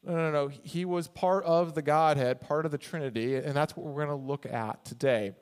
No, 0.04 0.14
no, 0.14 0.30
no. 0.30 0.48
He 0.48 0.84
was 0.84 1.08
part 1.08 1.44
of 1.44 1.74
the 1.74 1.82
Godhead, 1.82 2.40
part 2.40 2.64
of 2.64 2.72
the 2.72 2.78
Trinity, 2.78 3.36
and 3.36 3.54
that's 3.54 3.76
what 3.76 3.86
we're 3.86 4.04
going 4.04 4.16
to 4.16 4.26
look 4.26 4.46
at 4.46 4.84
today. 4.84 5.32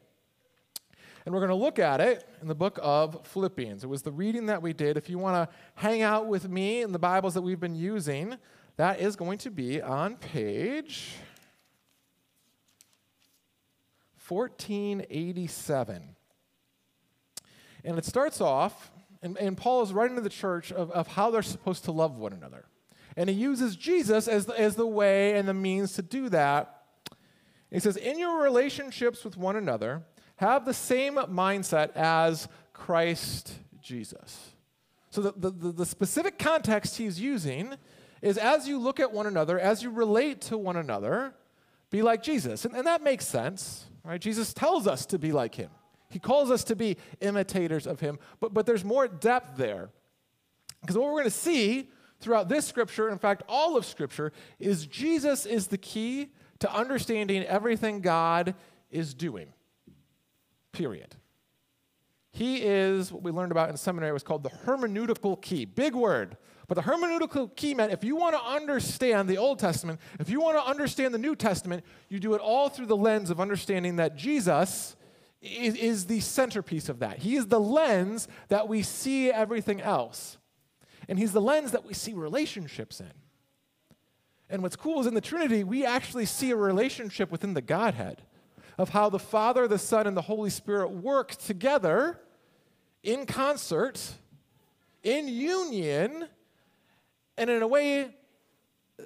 And 1.25 1.35
we're 1.35 1.41
going 1.41 1.51
to 1.51 1.57
look 1.57 1.79
at 1.79 2.01
it 2.01 2.27
in 2.41 2.47
the 2.47 2.55
book 2.55 2.79
of 2.81 3.27
Philippians. 3.27 3.83
It 3.83 3.89
was 3.89 4.03
the 4.03 4.13
reading 4.13 4.47
that 4.47 4.63
we 4.63 4.73
did. 4.73 4.97
If 4.97 5.11
you 5.11 5.19
want 5.19 5.51
to 5.51 5.55
hang 5.75 6.03
out 6.03 6.27
with 6.27 6.49
me 6.49 6.83
in 6.83 6.93
the 6.93 6.99
Bibles 6.99 7.35
that 7.35 7.43
we've 7.43 7.59
been 7.61 7.75
using, 7.75 8.37
that 8.77 9.01
is 9.01 9.17
going 9.17 9.39
to 9.39 9.51
be 9.51 9.83
on 9.83 10.17
page 10.17 11.15
1487. 14.29 16.16
And 17.87 17.99
it 17.99 18.05
starts 18.05 18.41
off, 18.41 18.91
and, 19.23 19.39
and 19.39 19.57
Paul 19.57 19.83
is 19.83 19.93
writing 19.93 20.17
to 20.17 20.23
the 20.23 20.29
church 20.29 20.73
of, 20.73 20.91
of 20.91 21.07
how 21.07 21.31
they're 21.31 21.43
supposed 21.43 21.85
to 21.85 21.93
love 21.93 22.19
one 22.19 22.33
another. 22.33 22.67
And 23.17 23.31
he 23.31 23.37
uses 23.37 23.77
Jesus 23.77 24.29
as 24.29 24.47
the, 24.47 24.61
as 24.61 24.75
the 24.75 24.87
way 24.87 25.39
and 25.39 25.49
the 25.49 25.55
means 25.55 25.93
to 25.95 26.03
do 26.03 26.29
that. 26.31 26.83
He 27.71 27.79
says, 27.79 27.97
In 27.97 28.19
your 28.19 28.43
relationships 28.43 29.25
with 29.25 29.37
one 29.37 29.57
another, 29.57 30.03
have 30.37 30.65
the 30.65 30.75
same 30.75 31.15
mindset 31.15 31.93
as 31.95 32.49
Christ 32.73 33.55
Jesus. 33.81 34.51
So 35.11 35.23
the, 35.23 35.51
the, 35.51 35.73
the 35.73 35.87
specific 35.87 36.39
context 36.39 36.99
he's 36.99 37.19
using 37.19 37.75
is 38.21 38.37
as 38.37 38.69
you 38.69 38.79
look 38.79 39.01
at 39.01 39.13
one 39.13 39.27
another, 39.27 39.59
as 39.59 39.83
you 39.83 39.91
relate 39.91 40.41
to 40.43 40.59
one 40.59 40.77
another, 40.77 41.35
be 41.91 42.03
like 42.03 42.23
Jesus. 42.23 42.65
And, 42.65 42.75
and 42.75 42.87
that 42.87 43.03
makes 43.03 43.27
sense, 43.27 43.87
right? 44.05 44.21
Jesus 44.21 44.53
tells 44.53 44.87
us 44.87 45.07
to 45.07 45.19
be 45.19 45.33
like 45.33 45.55
him. 45.55 45.71
He 46.09 46.19
calls 46.19 46.51
us 46.51 46.65
to 46.65 46.77
be 46.77 46.97
imitators 47.21 47.87
of 47.87 48.01
him, 48.01 48.19
but, 48.41 48.55
but 48.55 48.67
there's 48.67 48.85
more 48.85 49.09
depth 49.09 49.57
there. 49.57 49.91
Because 50.81 50.97
what 50.97 51.07
we're 51.07 51.13
going 51.13 51.25
to 51.25 51.31
see 51.31 51.91
throughout 52.21 52.49
this 52.49 52.67
scripture, 52.67 53.09
in 53.09 53.19
fact, 53.19 53.43
all 53.49 53.77
of 53.77 53.85
scripture, 53.85 54.33
is 54.59 54.87
Jesus 54.87 55.47
is 55.47 55.67
the 55.67 55.79
key 55.79 56.33
to 56.61 56.73
understanding 56.73 57.43
everything 57.45 58.01
God 58.01 58.55
is 58.91 59.15
doing. 59.15 59.49
Period. 60.73 61.17
He 62.33 62.59
is 62.59 63.11
what 63.11 63.23
we 63.23 63.31
learned 63.31 63.53
about 63.53 63.71
in 63.71 63.77
seminary 63.77 64.13
was 64.13 64.23
called 64.23 64.43
the 64.43 64.51
hermeneutical 64.51 65.41
key. 65.41 65.65
Big 65.65 65.95
word. 65.95 66.37
But 66.69 66.75
the 66.75 66.83
hermeneutical 66.83 67.55
key 67.57 67.75
meant 67.75 67.93
if 67.93 68.05
you 68.05 68.17
want 68.17 68.35
to 68.35 68.43
understand 68.43 69.29
the 69.29 69.39
Old 69.39 69.59
Testament, 69.59 70.01
if 70.19 70.29
you 70.29 70.41
want 70.41 70.59
to 70.59 70.69
understand 70.69 71.15
the 71.15 71.19
New 71.19 71.37
Testament, 71.37 71.85
you 72.09 72.19
do 72.19 72.35
it 72.35 72.41
all 72.41 72.69
through 72.69 72.87
the 72.87 72.97
lens 72.97 73.31
of 73.31 73.41
understanding 73.41 73.97
that 73.97 74.17
Jesus 74.17 74.97
is, 75.41 75.75
is 75.75 76.07
the 76.07 76.21
centerpiece 76.21 76.89
of 76.89 76.99
that. 77.01 77.19
He 77.19 77.37
is 77.37 77.47
the 77.47 77.61
lens 77.61 78.29
that 78.49 78.69
we 78.69 78.83
see 78.83 79.31
everything 79.31 79.81
else. 79.81 80.39
And 81.09 81.19
He's 81.19 81.33
the 81.33 81.41
lens 81.41 81.73
that 81.73 81.85
we 81.85 81.95
see 81.95 82.13
relationships 82.13 83.01
in. 83.01 83.13
And 84.49 84.63
what's 84.63 84.77
cool 84.77 85.01
is 85.01 85.07
in 85.07 85.15
the 85.15 85.21
Trinity, 85.21 85.65
we 85.65 85.85
actually 85.85 86.27
see 86.27 86.51
a 86.51 86.57
relationship 86.57 87.31
within 87.31 87.55
the 87.55 87.63
Godhead 87.63 88.23
of 88.79 88.91
how 88.91 89.09
the 89.09 89.19
Father, 89.19 89.67
the 89.67 89.79
Son, 89.79 90.07
and 90.07 90.17
the 90.17 90.23
Holy 90.23 90.51
Spirit 90.51 90.91
work 90.91 91.35
together 91.35 92.21
in 93.03 93.27
concert, 93.27 94.01
in 95.03 95.29
union, 95.29 96.29
and 97.39 97.51
in 97.51 97.63
a 97.63 97.67
way 97.67 98.15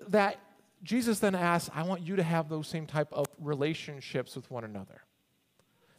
that 0.09 0.39
Jesus 0.83 1.19
then 1.19 1.35
asks, 1.35 1.71
I 1.75 1.83
want 1.83 2.03
you 2.03 2.17
to 2.17 2.23
have 2.23 2.49
those 2.49 2.69
same 2.69 2.87
type 2.87 3.13
of 3.13 3.27
relationships 3.39 4.35
with 4.35 4.51
one 4.51 4.65
another. 4.65 5.03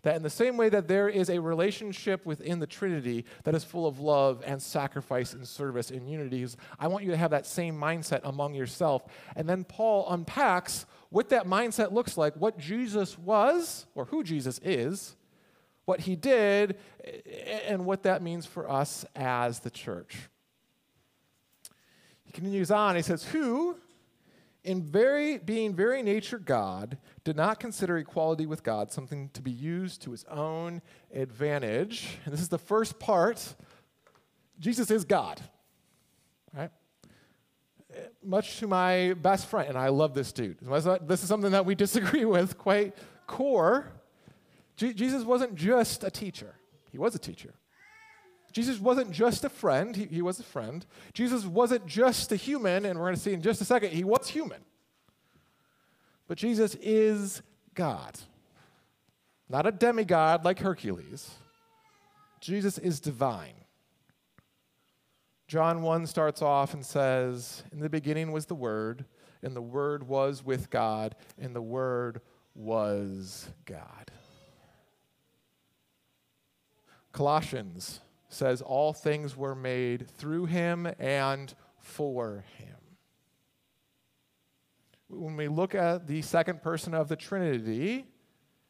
That 0.04 0.16
in 0.16 0.24
the 0.24 0.30
same 0.30 0.58
way 0.58 0.70
that 0.70 0.88
there 0.88 1.08
is 1.08 1.30
a 1.30 1.40
relationship 1.40 2.26
within 2.26 2.60
the 2.60 2.66
Trinity 2.66 3.26
that 3.44 3.54
is 3.54 3.64
full 3.64 3.86
of 3.86 4.00
love 4.00 4.42
and 4.46 4.62
sacrifice 4.62 5.34
and 5.34 5.48
service 5.48 5.92
and 5.92 6.10
unity, 6.10 6.48
I 6.80 6.88
want 6.88 7.04
you 7.04 7.12
to 7.12 7.18
have 7.18 7.32
that 7.32 7.46
same 7.46 7.80
mindset 7.80 8.22
among 8.24 8.56
yourself. 8.56 9.04
And 9.36 9.48
then 9.48 9.64
Paul 9.64 10.10
unpacks 10.10 10.86
what 11.10 11.30
that 11.30 11.46
mindset 11.46 11.92
looks 11.92 12.18
like, 12.18 12.36
what 12.36 12.58
Jesus 12.58 13.18
was, 13.18 13.86
or 13.94 14.06
who 14.06 14.24
Jesus 14.24 14.60
is, 14.64 15.16
what 15.86 16.00
he 16.00 16.16
did, 16.16 16.78
and 17.68 17.86
what 17.86 18.04
that 18.04 18.24
means 18.24 18.46
for 18.46 18.70
us 18.70 19.06
as 19.16 19.60
the 19.60 19.70
church. 19.70 20.30
He 22.24 22.32
continues 22.32 22.72
on, 22.72 22.96
he 22.96 23.02
says, 23.02 23.26
Who, 23.26 23.76
in 24.64 24.84
very 24.84 25.38
being 25.38 25.74
very 25.74 26.04
nature 26.04 26.38
God, 26.38 26.98
did 27.24 27.36
not 27.36 27.60
consider 27.60 27.98
equality 27.98 28.46
with 28.46 28.64
God 28.64 28.92
something 28.92 29.30
to 29.30 29.42
be 29.42 29.52
used 29.52 30.02
to 30.04 30.12
his 30.12 30.24
own 30.26 30.82
advantage. 31.14 32.18
And 32.26 32.34
this 32.34 32.42
is 32.42 32.50
the 32.50 32.60
first 32.60 33.00
part. 33.00 33.56
Jesus 34.60 34.92
is 34.92 35.04
God. 35.04 35.42
Right? 36.54 36.70
Much 38.24 38.60
to 38.60 38.68
my 38.68 39.14
best 39.14 39.48
friend, 39.48 39.70
and 39.70 39.78
I 39.78 39.90
love 39.90 40.14
this 40.14 40.32
dude. 40.32 40.60
This 40.60 41.24
is 41.24 41.28
something 41.28 41.52
that 41.52 41.66
we 41.66 41.76
disagree 41.76 42.26
with 42.38 42.58
quite 42.58 42.96
core. 43.28 43.92
Jesus 44.76 45.24
wasn't 45.24 45.56
just 45.56 46.04
a 46.04 46.12
teacher, 46.12 46.56
he 46.92 46.98
was 46.98 47.16
a 47.16 47.20
teacher. 47.20 47.54
Jesus 48.52 48.80
wasn't 48.80 49.12
just 49.12 49.44
a 49.44 49.50
friend, 49.50 49.96
he, 49.96 50.06
he 50.06 50.22
was 50.22 50.40
a 50.40 50.44
friend. 50.44 50.86
Jesus 51.14 51.46
wasn't 51.46 51.86
just 51.86 52.32
a 52.32 52.36
human, 52.36 52.86
and 52.86 53.00
we're 53.00 53.06
going 53.06 53.16
to 53.16 53.22
see 53.22 53.34
in 53.34 53.42
just 53.42 53.62
a 53.62 53.66
second, 53.66 53.92
he 53.92 54.04
was 54.04 54.28
human. 54.28 54.62
But 56.28 56.38
Jesus 56.38 56.76
is 56.76 57.42
God, 57.74 58.18
not 59.50 59.66
a 59.66 59.72
demigod 59.72 60.46
like 60.46 60.60
Hercules. 60.60 61.32
Jesus 62.40 62.78
is 62.78 63.00
divine. 63.00 63.54
John 65.48 65.82
1 65.82 66.08
starts 66.08 66.42
off 66.42 66.74
and 66.74 66.86
says, 66.86 67.64
In 67.72 67.80
the 67.80 67.90
beginning 67.90 68.32
was 68.32 68.46
the 68.46 68.56
Word, 68.56 69.06
and 69.44 69.56
the 69.56 69.62
Word 69.62 70.08
was 70.08 70.44
with 70.44 70.70
God, 70.70 71.16
and 71.38 71.56
the 71.56 71.62
Word 71.62 72.22
was 72.56 73.50
God. 73.66 74.12
Colossians 77.12 78.00
says 78.34 78.62
all 78.62 78.94
things 78.94 79.36
were 79.36 79.56
made 79.56 80.08
through 80.08 80.46
him 80.46 80.88
and 81.00 81.54
for 81.80 82.44
him. 82.58 82.68
When 85.10 85.36
we 85.36 85.48
look 85.48 85.76
at 85.76 86.08
the 86.08 86.22
second 86.22 86.62
person 86.62 86.94
of 86.94 87.10
the 87.10 87.16
Trinity, 87.16 88.06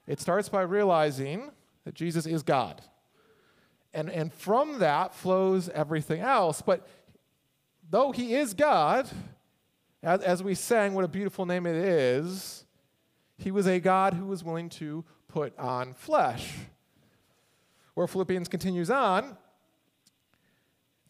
it 0.08 0.20
starts 0.20 0.50
by 0.50 0.62
realizing 0.62 1.52
that 1.86 1.94
Jesus 1.94 2.26
is 2.26 2.44
God. 2.44 2.82
And, 3.94 4.10
and 4.10 4.34
from 4.34 4.80
that 4.80 5.14
flows 5.14 5.70
everything 5.70 6.22
else. 6.22 6.62
But 6.62 6.88
though 7.90 8.12
he 8.12 8.34
is 8.34 8.54
God, 8.54 9.08
as, 10.02 10.22
as 10.22 10.42
we 10.42 10.56
sang, 10.56 10.94
what 10.94 11.04
a 11.04 11.10
beautiful 11.10 11.46
name 11.46 11.66
it 11.66 11.76
is, 11.76 12.66
he 13.38 13.52
was 13.52 13.68
a 13.68 13.80
God 13.80 14.14
who 14.14 14.26
was 14.26 14.44
willing 14.44 14.70
to 14.70 15.04
put 15.28 15.58
on 15.60 15.94
flesh. 15.94 16.54
Where 17.94 18.08
Philippians 18.08 18.48
continues 18.48 18.90
on, 18.90 19.38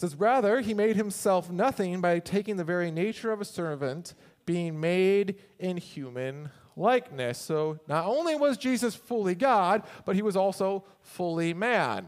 says, 0.02 0.16
Rather, 0.16 0.62
he 0.62 0.74
made 0.74 0.96
himself 0.96 1.50
nothing 1.50 2.02
by 2.02 2.20
taking 2.20 2.58
the 2.58 2.64
very 2.64 2.92
nature 2.92 3.32
of 3.32 3.40
a 3.40 3.46
servant, 3.46 4.14
being 4.46 4.80
made 4.80 5.36
in 5.60 5.78
human 5.78 6.50
likeness. 6.76 7.38
So 7.38 7.80
not 7.88 8.06
only 8.06 8.36
was 8.36 8.58
Jesus 8.58 8.96
fully 8.96 9.36
God, 9.36 9.84
but 10.06 10.16
he 10.16 10.22
was 10.22 10.36
also 10.36 10.84
fully 11.02 11.54
man. 11.54 12.08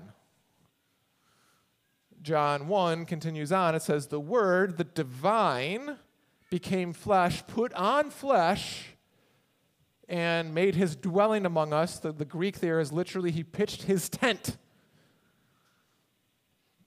John 2.22 2.68
1 2.68 3.06
continues 3.06 3.52
on. 3.52 3.76
It 3.76 3.82
says, 3.82 4.08
The 4.08 4.20
Word, 4.20 4.78
the 4.78 4.86
divine, 4.86 5.98
became 6.50 6.94
flesh, 6.94 7.46
put 7.48 7.74
on 7.74 8.10
flesh, 8.10 8.96
and 10.08 10.54
made 10.54 10.76
his 10.76 10.96
dwelling 10.96 11.46
among 11.46 11.74
us. 11.74 12.00
The, 12.00 12.12
the 12.12 12.26
Greek 12.26 12.60
there 12.60 12.80
is 12.80 12.92
literally, 12.92 13.32
he 13.32 13.44
pitched 13.44 13.84
his 13.84 14.10
tent 14.10 14.58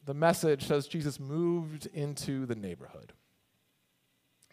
the 0.07 0.15
message 0.15 0.67
says 0.67 0.87
Jesus 0.87 1.21
moved 1.21 1.87
into 1.93 2.47
the 2.47 2.55
neighborhood. 2.55 3.13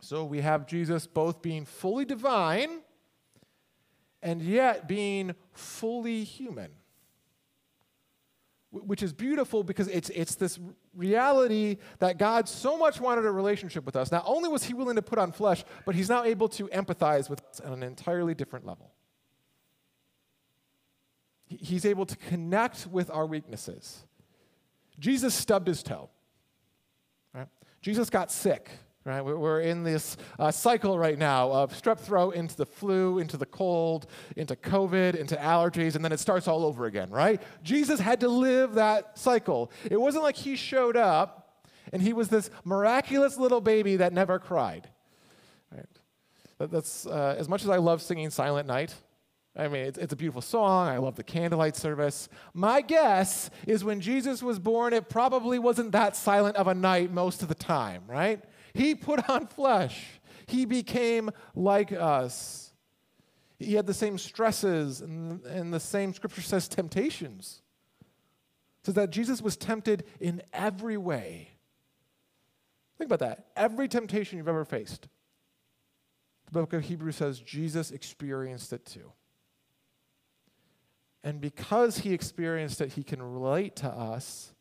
So 0.02 0.26
we 0.26 0.42
have 0.42 0.68
Jesus 0.68 1.08
both 1.08 1.42
being 1.42 1.64
fully 1.64 2.04
divine 2.04 2.82
and 4.22 4.42
yet 4.42 4.88
being 4.88 5.36
fully 5.54 6.24
human. 6.24 6.72
Which 8.72 9.04
is 9.04 9.14
beautiful 9.14 9.64
because 9.64 9.88
it's, 9.88 10.10
it's 10.10 10.34
this 10.34 10.60
reality 10.96 11.78
that 12.00 12.18
God 12.18 12.50
so 12.50 12.76
much 12.76 13.00
wanted 13.00 13.24
a 13.26 13.32
relationship 13.32 13.86
with 13.86 13.96
us. 13.96 14.12
Not 14.12 14.24
only 14.26 14.50
was 14.50 14.64
He 14.64 14.74
willing 14.74 14.96
to 14.96 15.04
put 15.04 15.20
on 15.20 15.32
flesh, 15.32 15.64
but 15.86 15.94
He's 15.94 16.10
now 16.10 16.24
able 16.24 16.50
to 16.50 16.68
empathize 16.70 17.30
with 17.30 17.44
us 17.52 17.60
on 17.60 17.74
an 17.74 17.84
entirely 17.84 18.34
different 18.34 18.66
level. 18.66 18.92
He's 21.46 21.86
able 21.86 22.08
to 22.08 22.18
connect 22.18 22.88
with 22.88 23.12
our 23.12 23.28
weaknesses. 23.28 24.06
Jesus 25.00 25.34
stubbed 25.34 25.68
his 25.68 25.84
toe. 25.84 26.10
Right? 27.34 27.48
Jesus 27.82 28.10
got 28.10 28.32
sick. 28.32 28.70
Right? 29.06 29.22
We're 29.22 29.60
in 29.60 29.84
this 29.84 30.16
uh, 30.40 30.50
cycle 30.50 30.98
right 30.98 31.18
now 31.18 31.52
of 31.52 31.74
strep 31.74 32.00
throat 32.00 32.36
into 32.36 32.56
the 32.56 32.66
flu, 32.66 33.20
into 33.20 33.36
the 33.36 33.46
cold, 33.46 34.08
into 34.38 34.56
COVID, 34.56 35.16
into 35.16 35.36
allergies, 35.36 35.96
and 35.96 36.06
then 36.06 36.14
it 36.14 36.22
starts 36.22 36.48
all 36.48 36.64
over 36.64 36.86
again, 36.86 37.10
right? 37.10 37.42
Jesus 37.64 38.00
had 38.00 38.22
to 38.22 38.30
live 38.30 38.76
that 38.76 39.18
cycle. 39.18 39.72
It 39.92 40.00
wasn't 40.00 40.24
like 40.24 40.38
he 40.38 40.56
showed 40.56 40.96
up 40.96 41.44
and 41.92 42.02
he 42.02 42.14
was 42.14 42.30
this 42.30 42.50
miraculous 42.64 43.38
little 43.38 43.60
baby 43.60 43.98
that 43.98 44.14
never 44.14 44.40
cried. 44.40 44.88
Right? 45.70 45.86
That's 46.72 47.06
uh, 47.06 47.36
as 47.38 47.50
much 47.50 47.64
as 47.64 47.70
I 47.70 47.78
love 47.78 48.02
singing 48.02 48.30
Silent 48.30 48.68
Night, 48.68 48.96
I 49.56 49.68
mean, 49.68 49.86
it's, 49.86 50.00
it's, 50.00 50.14
a 50.14 50.16
beautiful 50.16 50.42
song. 50.42 50.88
I 50.88 50.98
love 50.98 51.16
the 51.16 51.24
candlelight 51.24 51.76
service. 51.76 52.28
My 52.56 52.82
guess 52.82 53.52
is 53.68 53.84
when 53.84 54.02
Jesus 54.02 54.42
was 54.42 54.58
born, 54.58 54.94
it 54.94 55.10
probably 55.10 55.60
wasn't 55.60 55.92
that 55.92 56.16
silent 56.16 56.56
of 56.56 56.68
a 56.68 56.74
night 56.74 57.12
most 57.12 57.44
of 57.44 57.50
the 57.50 57.56
time, 57.56 58.04
right? 58.08 58.44
He 58.74 58.96
put 58.96 59.30
on 59.30 59.46
flesh, 59.48 60.06
he 60.48 60.66
became 60.66 61.30
like 61.56 61.92
us. 61.92 62.74
He 63.60 63.76
had 63.76 63.86
the 63.86 63.94
same 63.94 64.18
stresses 64.18 65.02
and, 65.02 65.46
and 65.46 65.74
the 65.74 65.80
same, 65.80 66.14
scripture 66.14 66.42
says, 66.42 66.68
temptations. 66.68 67.62
So 68.84 68.92
that 68.92 69.12
Jesus 69.12 69.42
was 69.42 69.56
tempted 69.56 70.04
in 70.20 70.42
every 70.52 70.98
way. 70.98 71.50
Think 72.98 73.08
about 73.08 73.20
that. 73.20 73.48
Every 73.56 73.88
temptation 73.88 74.38
you've 74.38 74.50
ever 74.50 74.66
faced. 74.66 75.08
The 76.46 76.52
book 76.52 76.74
of 76.74 76.84
Hebrews 76.84 77.16
says 77.16 77.40
Jesus 77.40 77.92
experienced 77.92 78.74
it 78.74 78.86
too. 78.86 79.14
And 81.24 81.40
because 81.40 82.00
he 82.00 82.14
experienced 82.14 82.82
it, 82.82 82.94
he 82.94 83.04
can 83.04 83.22
relate 83.22 83.78
to 83.78 83.88
us 83.88 84.54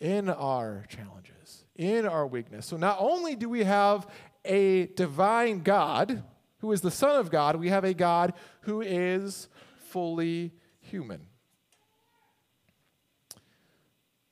in 0.00 0.28
our 0.28 0.84
challenges, 0.88 1.64
in 1.76 2.06
our 2.06 2.26
weakness. 2.26 2.66
So 2.66 2.76
not 2.76 2.96
only 2.98 3.36
do 3.36 3.48
we 3.48 3.64
have 3.64 4.06
a 4.44 4.86
divine 4.86 5.62
God 5.62 6.24
who 6.58 6.72
is 6.72 6.80
the 6.80 6.90
Son 6.90 7.20
of 7.20 7.30
God, 7.30 7.56
we 7.56 7.68
have 7.68 7.84
a 7.84 7.94
God 7.94 8.34
who 8.62 8.80
is 8.80 9.48
fully 9.90 10.52
human. 10.80 11.20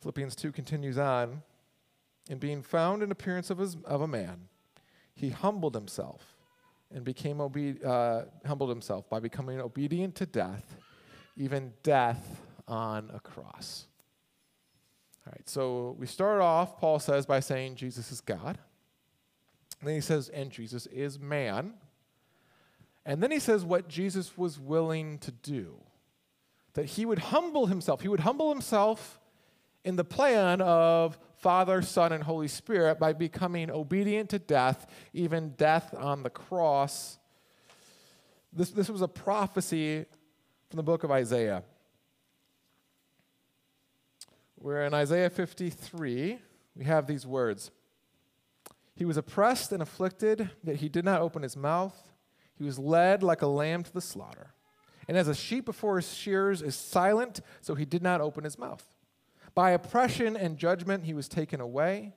Philippians 0.00 0.34
2 0.36 0.52
continues 0.52 0.98
on. 0.98 1.42
In 2.28 2.38
being 2.38 2.62
found 2.62 3.04
in 3.04 3.12
appearance 3.12 3.50
of, 3.50 3.58
his, 3.58 3.76
of 3.84 4.00
a 4.00 4.08
man, 4.08 4.48
he 5.14 5.30
humbled 5.30 5.76
himself 5.76 6.34
and 6.92 7.04
became 7.04 7.40
obe- 7.40 7.84
uh, 7.84 8.22
humbled 8.44 8.70
himself 8.70 9.08
by 9.08 9.20
becoming 9.20 9.60
obedient 9.60 10.16
to 10.16 10.26
death 10.26 10.76
even 11.36 11.72
death 11.82 12.40
on 12.66 13.10
a 13.14 13.20
cross. 13.20 13.86
All 15.26 15.32
right, 15.32 15.48
so 15.48 15.96
we 15.98 16.06
start 16.06 16.40
off, 16.40 16.78
Paul 16.78 16.98
says, 16.98 17.26
by 17.26 17.40
saying 17.40 17.76
Jesus 17.76 18.12
is 18.12 18.20
God. 18.20 18.58
And 19.80 19.88
then 19.88 19.94
he 19.94 20.00
says, 20.00 20.28
and 20.28 20.50
Jesus 20.50 20.86
is 20.86 21.18
man. 21.18 21.74
And 23.04 23.22
then 23.22 23.30
he 23.30 23.38
says 23.38 23.64
what 23.64 23.88
Jesus 23.88 24.36
was 24.36 24.58
willing 24.58 25.18
to 25.18 25.30
do 25.30 25.76
that 26.74 26.84
he 26.84 27.06
would 27.06 27.18
humble 27.18 27.66
himself. 27.66 28.02
He 28.02 28.08
would 28.08 28.20
humble 28.20 28.50
himself 28.50 29.18
in 29.82 29.96
the 29.96 30.04
plan 30.04 30.60
of 30.60 31.18
Father, 31.36 31.80
Son, 31.80 32.12
and 32.12 32.22
Holy 32.22 32.48
Spirit 32.48 32.98
by 32.98 33.12
becoming 33.14 33.70
obedient 33.70 34.28
to 34.30 34.38
death, 34.38 34.86
even 35.14 35.50
death 35.50 35.94
on 35.96 36.22
the 36.22 36.28
cross. 36.28 37.18
This, 38.52 38.70
this 38.70 38.90
was 38.90 39.00
a 39.00 39.08
prophecy 39.08 40.04
from 40.68 40.76
the 40.76 40.82
book 40.82 41.04
of 41.04 41.10
Isaiah. 41.10 41.62
Where 44.56 44.84
in 44.84 44.94
Isaiah 44.94 45.30
53, 45.30 46.38
we 46.74 46.84
have 46.84 47.06
these 47.06 47.26
words 47.26 47.70
He 48.94 49.04
was 49.04 49.16
oppressed 49.16 49.72
and 49.72 49.82
afflicted, 49.82 50.50
yet 50.62 50.76
he 50.76 50.88
did 50.88 51.04
not 51.04 51.20
open 51.20 51.42
his 51.42 51.56
mouth. 51.56 52.12
He 52.58 52.64
was 52.64 52.78
led 52.78 53.22
like 53.22 53.42
a 53.42 53.46
lamb 53.46 53.82
to 53.84 53.92
the 53.92 54.00
slaughter. 54.00 54.54
And 55.08 55.16
as 55.16 55.28
a 55.28 55.34
sheep 55.34 55.66
before 55.66 55.96
his 55.96 56.12
shears 56.12 56.62
is 56.62 56.74
silent, 56.74 57.40
so 57.60 57.74
he 57.74 57.84
did 57.84 58.02
not 58.02 58.20
open 58.20 58.44
his 58.44 58.58
mouth. 58.58 58.84
By 59.54 59.70
oppression 59.70 60.36
and 60.36 60.58
judgment 60.58 61.04
he 61.04 61.14
was 61.14 61.28
taken 61.28 61.60
away. 61.60 62.14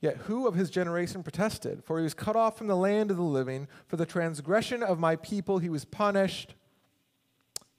Yet 0.00 0.16
who 0.16 0.46
of 0.46 0.54
his 0.54 0.70
generation 0.70 1.22
protested? 1.22 1.84
For 1.84 1.98
he 1.98 2.04
was 2.04 2.14
cut 2.14 2.36
off 2.36 2.56
from 2.56 2.68
the 2.68 2.76
land 2.76 3.10
of 3.10 3.18
the 3.18 3.22
living. 3.22 3.68
For 3.86 3.96
the 3.96 4.06
transgression 4.06 4.82
of 4.82 4.98
my 4.98 5.16
people 5.16 5.58
he 5.58 5.68
was 5.68 5.84
punished. 5.84 6.54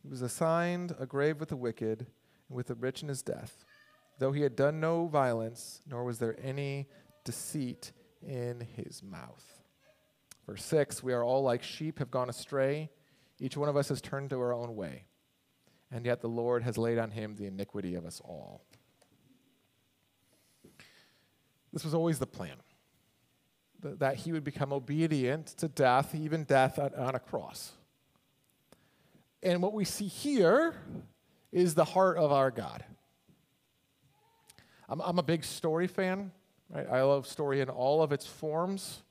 He 0.01 0.07
was 0.07 0.21
assigned 0.21 0.95
a 0.99 1.05
grave 1.05 1.39
with 1.39 1.49
the 1.49 1.55
wicked 1.55 2.07
and 2.47 2.55
with 2.55 2.67
the 2.67 2.75
rich 2.75 3.01
in 3.03 3.09
his 3.09 3.21
death, 3.21 3.65
though 4.19 4.31
he 4.31 4.41
had 4.41 4.55
done 4.55 4.79
no 4.79 5.07
violence, 5.07 5.81
nor 5.87 6.03
was 6.03 6.19
there 6.19 6.35
any 6.41 6.87
deceit 7.23 7.91
in 8.21 8.61
his 8.61 9.03
mouth. 9.03 9.61
Verse 10.47 10.63
6 10.65 11.03
We 11.03 11.13
are 11.13 11.23
all 11.23 11.43
like 11.43 11.63
sheep, 11.63 11.99
have 11.99 12.11
gone 12.11 12.29
astray. 12.29 12.89
Each 13.39 13.57
one 13.57 13.69
of 13.69 13.77
us 13.77 13.89
has 13.89 14.01
turned 14.01 14.29
to 14.31 14.39
our 14.39 14.53
own 14.53 14.75
way. 14.75 15.05
And 15.91 16.05
yet 16.05 16.21
the 16.21 16.29
Lord 16.29 16.63
has 16.63 16.77
laid 16.77 16.97
on 16.97 17.11
him 17.11 17.35
the 17.35 17.47
iniquity 17.47 17.95
of 17.95 18.05
us 18.05 18.21
all. 18.23 18.63
This 21.73 21.83
was 21.83 21.93
always 21.93 22.19
the 22.19 22.27
plan 22.27 22.57
that 23.83 24.15
he 24.15 24.31
would 24.31 24.43
become 24.43 24.71
obedient 24.71 25.47
to 25.47 25.67
death, 25.67 26.13
even 26.13 26.43
death 26.43 26.77
on 26.77 27.15
a 27.15 27.19
cross. 27.19 27.71
And 29.43 29.61
what 29.61 29.73
we 29.73 29.85
see 29.85 30.07
here 30.07 30.75
is 31.51 31.73
the 31.73 31.85
heart 31.85 32.17
of 32.17 32.31
our 32.31 32.51
God. 32.51 32.83
I'm, 34.87 35.01
I'm 35.01 35.19
a 35.19 35.23
big 35.23 35.43
story 35.43 35.87
fan. 35.87 36.31
Right? 36.69 36.87
I 36.89 37.01
love 37.01 37.27
story 37.27 37.59
in 37.59 37.69
all 37.69 38.03
of 38.03 38.11
its 38.11 38.25
forms, 38.25 39.03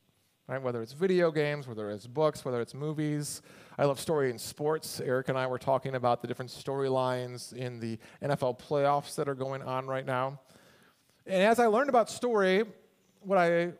right? 0.46 0.62
whether 0.62 0.82
it's 0.82 0.92
video 0.92 1.30
games, 1.30 1.66
whether 1.66 1.90
it's 1.90 2.06
books, 2.06 2.44
whether 2.44 2.60
it's 2.60 2.74
movies. 2.74 3.42
I 3.76 3.84
love 3.84 3.98
story 3.98 4.30
in 4.30 4.38
sports. 4.38 5.00
Eric 5.00 5.28
and 5.28 5.36
I 5.36 5.46
were 5.46 5.58
talking 5.58 5.94
about 5.94 6.22
the 6.22 6.28
different 6.28 6.50
storylines 6.50 7.52
in 7.52 7.80
the 7.80 7.98
NFL 8.22 8.60
playoffs 8.60 9.14
that 9.16 9.28
are 9.28 9.34
going 9.34 9.62
on 9.62 9.86
right 9.86 10.06
now. 10.06 10.40
And 11.26 11.42
as 11.42 11.58
I 11.58 11.66
learned 11.66 11.90
about 11.90 12.08
story, 12.08 12.64
what 13.20 13.36
I 13.36 13.72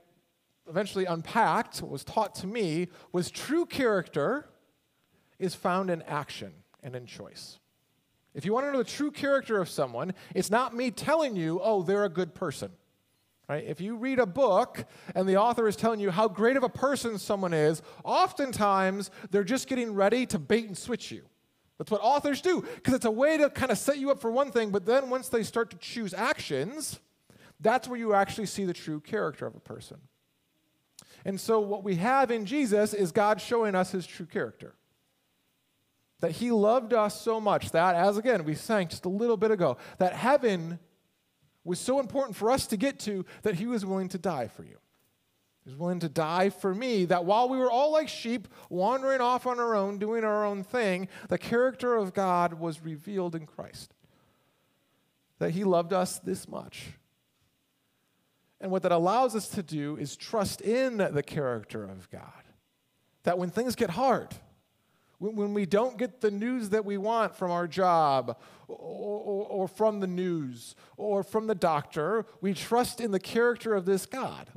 eventually 0.69 1.05
unpacked, 1.05 1.81
what 1.81 1.91
was 1.91 2.05
taught 2.05 2.35
to 2.37 2.47
me, 2.47 2.89
was 3.13 3.31
true 3.31 3.67
character 3.67 4.47
is 5.41 5.55
found 5.55 5.91
in 5.91 6.03
action 6.03 6.53
and 6.83 6.95
in 6.95 7.07
choice. 7.07 7.59
If 8.35 8.45
you 8.45 8.53
want 8.53 8.67
to 8.67 8.73
know 8.73 8.79
the 8.79 8.85
true 8.85 9.11
character 9.11 9.61
of 9.61 9.69
someone, 9.69 10.15
it's 10.35 10.51
not 10.51 10.75
me 10.75 10.91
telling 10.91 11.35
you, 11.35 11.61
oh, 11.63 11.83
they're 11.83 12.05
a 12.05 12.09
good 12.09 12.35
person. 12.35 12.71
Right? 13.49 13.65
If 13.67 13.81
you 13.81 13.97
read 13.97 14.21
a 14.21 14.27
book 14.27 14.85
and 15.17 15.29
the 15.29 15.37
author 15.37 15.67
is 15.67 15.75
telling 15.75 15.99
you 15.99 16.13
how 16.13 16.29
great 16.29 16.57
of 16.57 16.63
a 16.63 16.69
person 16.69 17.19
someone 17.19 17.53
is, 17.53 17.83
oftentimes 18.05 19.11
they're 19.33 19.43
just 19.43 19.67
getting 19.67 19.93
ready 19.93 20.25
to 20.27 20.39
bait 20.39 20.67
and 20.67 20.79
switch 20.79 21.11
you. 21.11 21.23
That's 21.77 21.91
what 21.91 22.01
authors 22.03 22.41
do, 22.43 22.61
because 22.61 22.95
it's 22.95 23.07
a 23.07 23.11
way 23.11 23.39
to 23.39 23.51
kind 23.51 23.73
of 23.73 23.79
set 23.79 23.99
you 23.99 24.11
up 24.11 24.21
for 24.21 24.31
one 24.31 24.53
thing, 24.53 24.71
but 24.71 24.87
then 24.87 25.11
once 25.11 25.29
they 25.29 25.43
start 25.43 25.71
to 25.71 25.79
choose 25.79 26.15
actions, 26.15 27.01
that's 27.59 27.89
where 27.89 27.99
you 27.99 28.15
actually 28.15 28.47
see 28.47 28.65
the 28.65 28.75
true 28.75 29.01
character 29.01 29.47
of 29.47 29.57
a 29.57 29.61
person. 29.61 29.97
And 31.25 31.41
so, 31.41 31.59
what 31.59 31.83
we 31.83 31.97
have 31.97 32.31
in 32.31 32.47
Jesus 32.47 32.95
is 32.95 33.13
God 33.13 33.41
showing 33.41 33.75
us 33.75 33.93
his 33.93 34.07
true 34.07 34.27
character. 34.27 34.75
That 36.21 36.33
he 36.33 36.51
loved 36.51 36.93
us 36.93 37.21
so 37.21 37.41
much 37.41 37.71
that, 37.71 37.95
as 37.95 38.19
again 38.19 38.45
we 38.45 38.55
sang 38.55 38.89
just 38.89 39.07
a 39.07 39.09
little 39.09 39.37
bit 39.37 39.51
ago, 39.51 39.79
that 39.99 40.13
heaven 40.13 40.79
was 41.65 41.79
so 41.79 41.99
important 42.01 42.37
for 42.37 42.51
us 42.51 42.67
to 42.69 42.77
get 42.77 42.99
to 43.01 43.25
that 43.43 43.57
he 43.57 43.67
was 43.67 43.85
willing 43.85 44.09
to 44.11 44.19
die 44.19 44.49
for 44.49 44.65
you. 44.65 44.77
He 45.65 45.71
was 45.71 45.79
willing 45.79 46.01
to 46.01 46.09
die 46.09 46.49
for 46.49 46.75
me, 46.75 47.05
that 47.07 47.27
while 47.27 47.49
we 47.49 47.59
were 47.59 47.71
all 47.71 47.93
like 47.93 48.09
sheep, 48.09 48.49
wandering 48.71 49.21
off 49.21 49.47
on 49.47 49.61
our 49.61 49.75
own, 49.75 49.99
doing 49.99 50.25
our 50.25 50.45
own 50.45 50.63
thing, 50.65 51.09
the 51.29 51.39
character 51.39 51.97
of 51.97 52.15
God 52.15 52.55
was 52.55 52.83
revealed 52.83 53.35
in 53.35 53.47
Christ. 53.47 53.93
That 55.39 55.51
he 55.51 55.65
loved 55.65 55.93
us 55.93 56.19
this 56.19 56.49
much. 56.49 56.89
And 58.61 58.71
what 58.71 58.83
that 58.83 58.93
allows 58.93 59.35
us 59.35 59.49
to 59.49 59.63
do 59.63 59.97
is 59.97 60.17
trust 60.17 60.61
in 60.61 60.99
the 60.99 61.23
character 61.23 61.85
of 61.85 62.11
God. 62.11 62.23
That 63.25 63.39
when 63.39 63.51
things 63.51 63.75
get 63.75 63.91
hard, 63.91 64.35
when 65.21 65.53
we 65.53 65.67
don't 65.67 65.99
get 65.99 66.23
the 66.23 66.31
news 66.31 66.71
that 66.71 66.85
we 66.85 66.97
want 66.97 67.37
from 67.37 67.51
our 67.51 67.69
job 67.69 68.39
or, 68.69 69.69
from 69.69 70.01
the 70.01 70.07
news 70.07 70.75
or 70.97 71.23
from 71.23 71.47
the 71.47 71.55
doctor, 71.55 72.25
we 72.41 72.55
trust 72.55 73.03
in 73.03 73.11
the 73.11 73.21
character 73.21 73.75
of 73.75 73.85
this 73.85 74.07
God. 74.07 74.49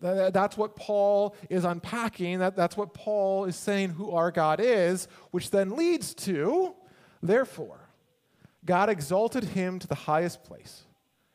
That's 0.00 0.56
what 0.56 0.76
Paul 0.76 1.34
is 1.50 1.64
unpacking. 1.64 2.38
that's 2.38 2.76
what 2.76 2.94
Paul 2.94 3.44
is 3.46 3.56
saying 3.56 3.90
who 3.90 4.12
our 4.12 4.30
God 4.30 4.60
is, 4.60 5.08
which 5.32 5.50
then 5.50 5.76
leads 5.76 6.14
to, 6.14 6.74
therefore, 7.20 7.88
God 8.64 8.88
exalted 8.88 9.42
him 9.44 9.80
to 9.80 9.88
the 9.88 9.96
highest 9.96 10.44
place 10.44 10.84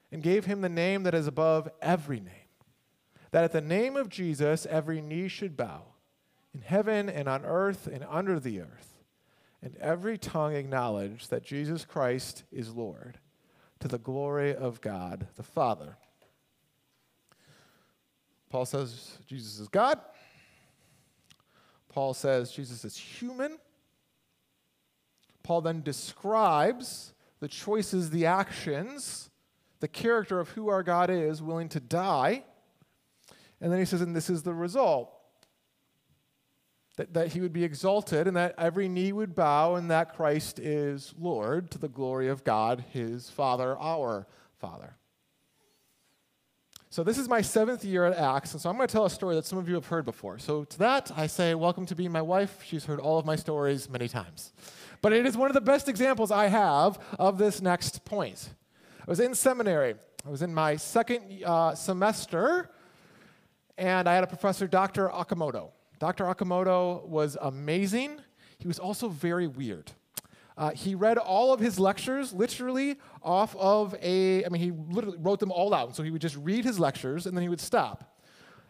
and 0.10 0.24
gave 0.24 0.46
him 0.46 0.62
the 0.62 0.70
name 0.70 1.04
that 1.04 1.14
is 1.14 1.28
above 1.28 1.68
every 1.82 2.22
name, 2.22 2.32
that 3.32 3.44
at 3.44 3.52
the 3.52 3.60
name 3.60 3.98
of 3.98 4.08
Jesus 4.08 4.66
every 4.70 5.02
knee 5.02 5.28
should 5.28 5.58
bow 5.58 5.84
in 6.58 6.64
heaven 6.64 7.08
and 7.08 7.30
on 7.30 7.46
earth 7.46 7.86
and 7.86 8.04
under 8.10 8.40
the 8.40 8.62
earth, 8.62 8.98
and 9.62 9.76
every 9.78 10.18
tongue 10.18 10.56
acknowledge 10.56 11.28
that 11.28 11.44
Jesus 11.44 11.86
Christ 11.86 12.46
is 12.52 12.74
Lord, 12.74 13.20
to 13.80 13.88
the 13.88 14.00
glory 14.00 14.56
of 14.56 14.82
God 14.82 15.28
the 15.36 15.44
Father. 15.44 15.98
Paul 18.50 18.66
says 18.66 19.20
Jesus 19.28 19.60
is 19.60 19.68
God. 19.68 20.00
Paul 21.90 22.16
says 22.16 22.52
Jesus 22.52 22.84
is 22.84 22.98
human. 22.98 23.60
Paul 25.44 25.62
then 25.62 25.84
describes 25.84 27.14
the 27.40 27.48
choices, 27.48 28.10
the 28.10 28.26
actions, 28.26 29.30
the 29.80 29.88
character 29.88 30.40
of 30.40 30.50
who 30.50 30.70
our 30.70 30.82
God 30.82 31.12
is, 31.12 31.40
willing 31.40 31.70
to 31.70 31.80
die. 31.80 32.44
And 33.62 33.72
then 33.72 33.78
he 33.78 33.86
says, 33.86 34.02
and 34.02 34.16
this 34.16 34.30
is 34.30 34.42
the 34.42 34.56
result 34.56 35.14
that, 36.98 37.14
that 37.14 37.28
he 37.30 37.40
would 37.40 37.54
be 37.54 37.64
exalted 37.64 38.28
and 38.28 38.36
that 38.36 38.56
every 38.58 38.90
knee 38.90 39.12
would 39.12 39.34
bow 39.34 39.76
and 39.76 39.90
that 39.90 40.16
Christ 40.16 40.60
is 40.60 41.14
Lord 41.18 41.72
to 41.72 41.78
the 41.78 41.88
glory 41.88 42.28
of 42.28 42.44
God, 42.44 42.84
his 42.92 43.30
Father, 43.30 43.78
our 43.80 44.28
Father. 44.60 44.96
So, 46.90 47.04
this 47.04 47.20
is 47.20 47.30
my 47.30 47.42
seventh 47.42 47.86
year 47.86 48.06
at 48.06 48.18
Acts, 48.18 48.54
and 48.54 48.62
so 48.62 48.70
I'm 48.70 48.76
going 48.76 48.88
to 48.88 48.92
tell 48.92 49.06
a 49.06 49.10
story 49.10 49.36
that 49.36 49.46
some 49.46 49.60
of 49.60 49.68
you 49.68 49.76
have 49.76 49.86
heard 49.86 50.06
before. 50.06 50.40
So, 50.40 50.64
to 50.64 50.80
that, 50.80 51.12
I 51.16 51.28
say, 51.28 51.54
Welcome 51.54 51.86
to 51.88 51.96
being 51.96 52.12
my 52.12 52.22
wife. 52.24 52.64
She's 52.66 52.86
heard 52.86 53.00
all 53.00 53.20
of 53.20 53.26
my 53.26 53.36
stories 53.36 53.88
many 53.90 54.08
times. 54.08 54.52
But 55.02 55.14
it 55.14 55.26
is 55.28 55.38
one 55.38 55.50
of 55.50 55.54
the 55.54 55.62
best 55.62 55.88
examples 55.90 56.32
I 56.32 56.48
have 56.48 56.98
of 57.20 57.38
this 57.38 57.62
next 57.62 58.04
point. 58.04 58.50
I 59.02 59.12
was 59.12 59.20
in 59.20 59.36
seminary, 59.36 59.94
I 60.26 60.30
was 60.30 60.42
in 60.42 60.52
my 60.52 60.76
second 60.78 61.44
uh, 61.46 61.76
semester, 61.76 62.72
and 63.78 64.10
I 64.10 64.16
had 64.16 64.24
a 64.24 64.28
professor, 64.28 64.66
Dr. 64.66 65.10
Okamoto. 65.10 65.72
Dr. 66.00 66.26
Okamoto 66.26 67.06
was 67.08 67.38
amazing. 67.42 68.20
He 68.58 68.68
was 68.68 68.80
also 68.80 69.10
very 69.10 69.48
weird. 69.48 69.92
Uh, 70.58 70.72
he 70.72 70.96
read 70.96 71.18
all 71.18 71.54
of 71.54 71.60
his 71.60 71.80
lectures 71.80 72.34
literally 72.34 72.98
off 73.22 73.56
of 73.58 73.96
a, 74.02 74.44
I 74.44 74.50
mean, 74.50 74.62
he 74.62 74.72
literally 74.72 75.18
wrote 75.20 75.40
them 75.40 75.52
all 75.52 75.74
out. 75.74 75.96
So 75.96 76.02
he 76.02 76.10
would 76.10 76.22
just 76.22 76.36
read 76.38 76.66
his 76.66 76.80
lectures 76.80 77.28
and 77.28 77.38
then 77.38 77.44
he 77.44 77.50
would 77.50 77.62
stop. 77.62 78.18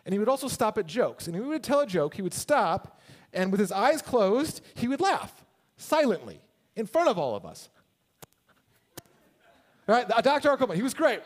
And 0.06 0.14
he 0.14 0.20
would 0.20 0.30
also 0.30 0.48
stop 0.48 0.78
at 0.78 0.86
jokes. 0.86 1.28
And 1.28 1.36
he 1.36 1.42
would 1.42 1.64
tell 1.64 1.80
a 1.82 1.88
joke, 1.88 2.14
he 2.14 2.22
would 2.22 2.34
stop, 2.34 3.00
and 3.34 3.52
with 3.52 3.60
his 3.60 3.72
eyes 3.72 4.02
closed, 4.02 4.62
he 4.74 4.88
would 4.88 5.02
laugh 5.02 5.46
silently 5.78 6.42
in 6.76 6.86
front 6.86 7.10
of 7.10 7.18
all 7.18 7.36
of 7.36 7.46
us. 7.46 7.70
All 9.88 9.96
right, 9.96 10.08
Dr. 10.08 10.50
Okamoto, 10.50 10.76
he 10.76 10.82
was 10.82 10.94
great. 10.94 11.22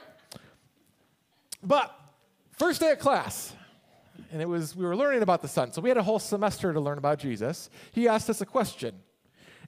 But 1.63 1.95
first 2.51 2.79
day 2.79 2.91
of 2.91 2.99
class, 2.99 3.53
and 4.31 4.41
it 4.41 4.47
was 4.47 4.75
we 4.75 4.85
were 4.85 4.95
learning 4.95 5.21
about 5.21 5.41
the 5.41 5.47
Son. 5.47 5.71
So 5.71 5.81
we 5.81 5.89
had 5.89 5.97
a 5.97 6.03
whole 6.03 6.19
semester 6.19 6.73
to 6.73 6.79
learn 6.79 6.97
about 6.97 7.19
Jesus. 7.19 7.69
He 7.91 8.07
asked 8.07 8.29
us 8.29 8.41
a 8.41 8.45
question. 8.45 8.95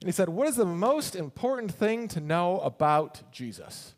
And 0.00 0.08
he 0.08 0.12
said, 0.12 0.28
What 0.28 0.48
is 0.48 0.56
the 0.56 0.64
most 0.64 1.14
important 1.14 1.72
thing 1.72 2.08
to 2.08 2.20
know 2.20 2.60
about 2.60 3.22
Jesus? 3.30 3.94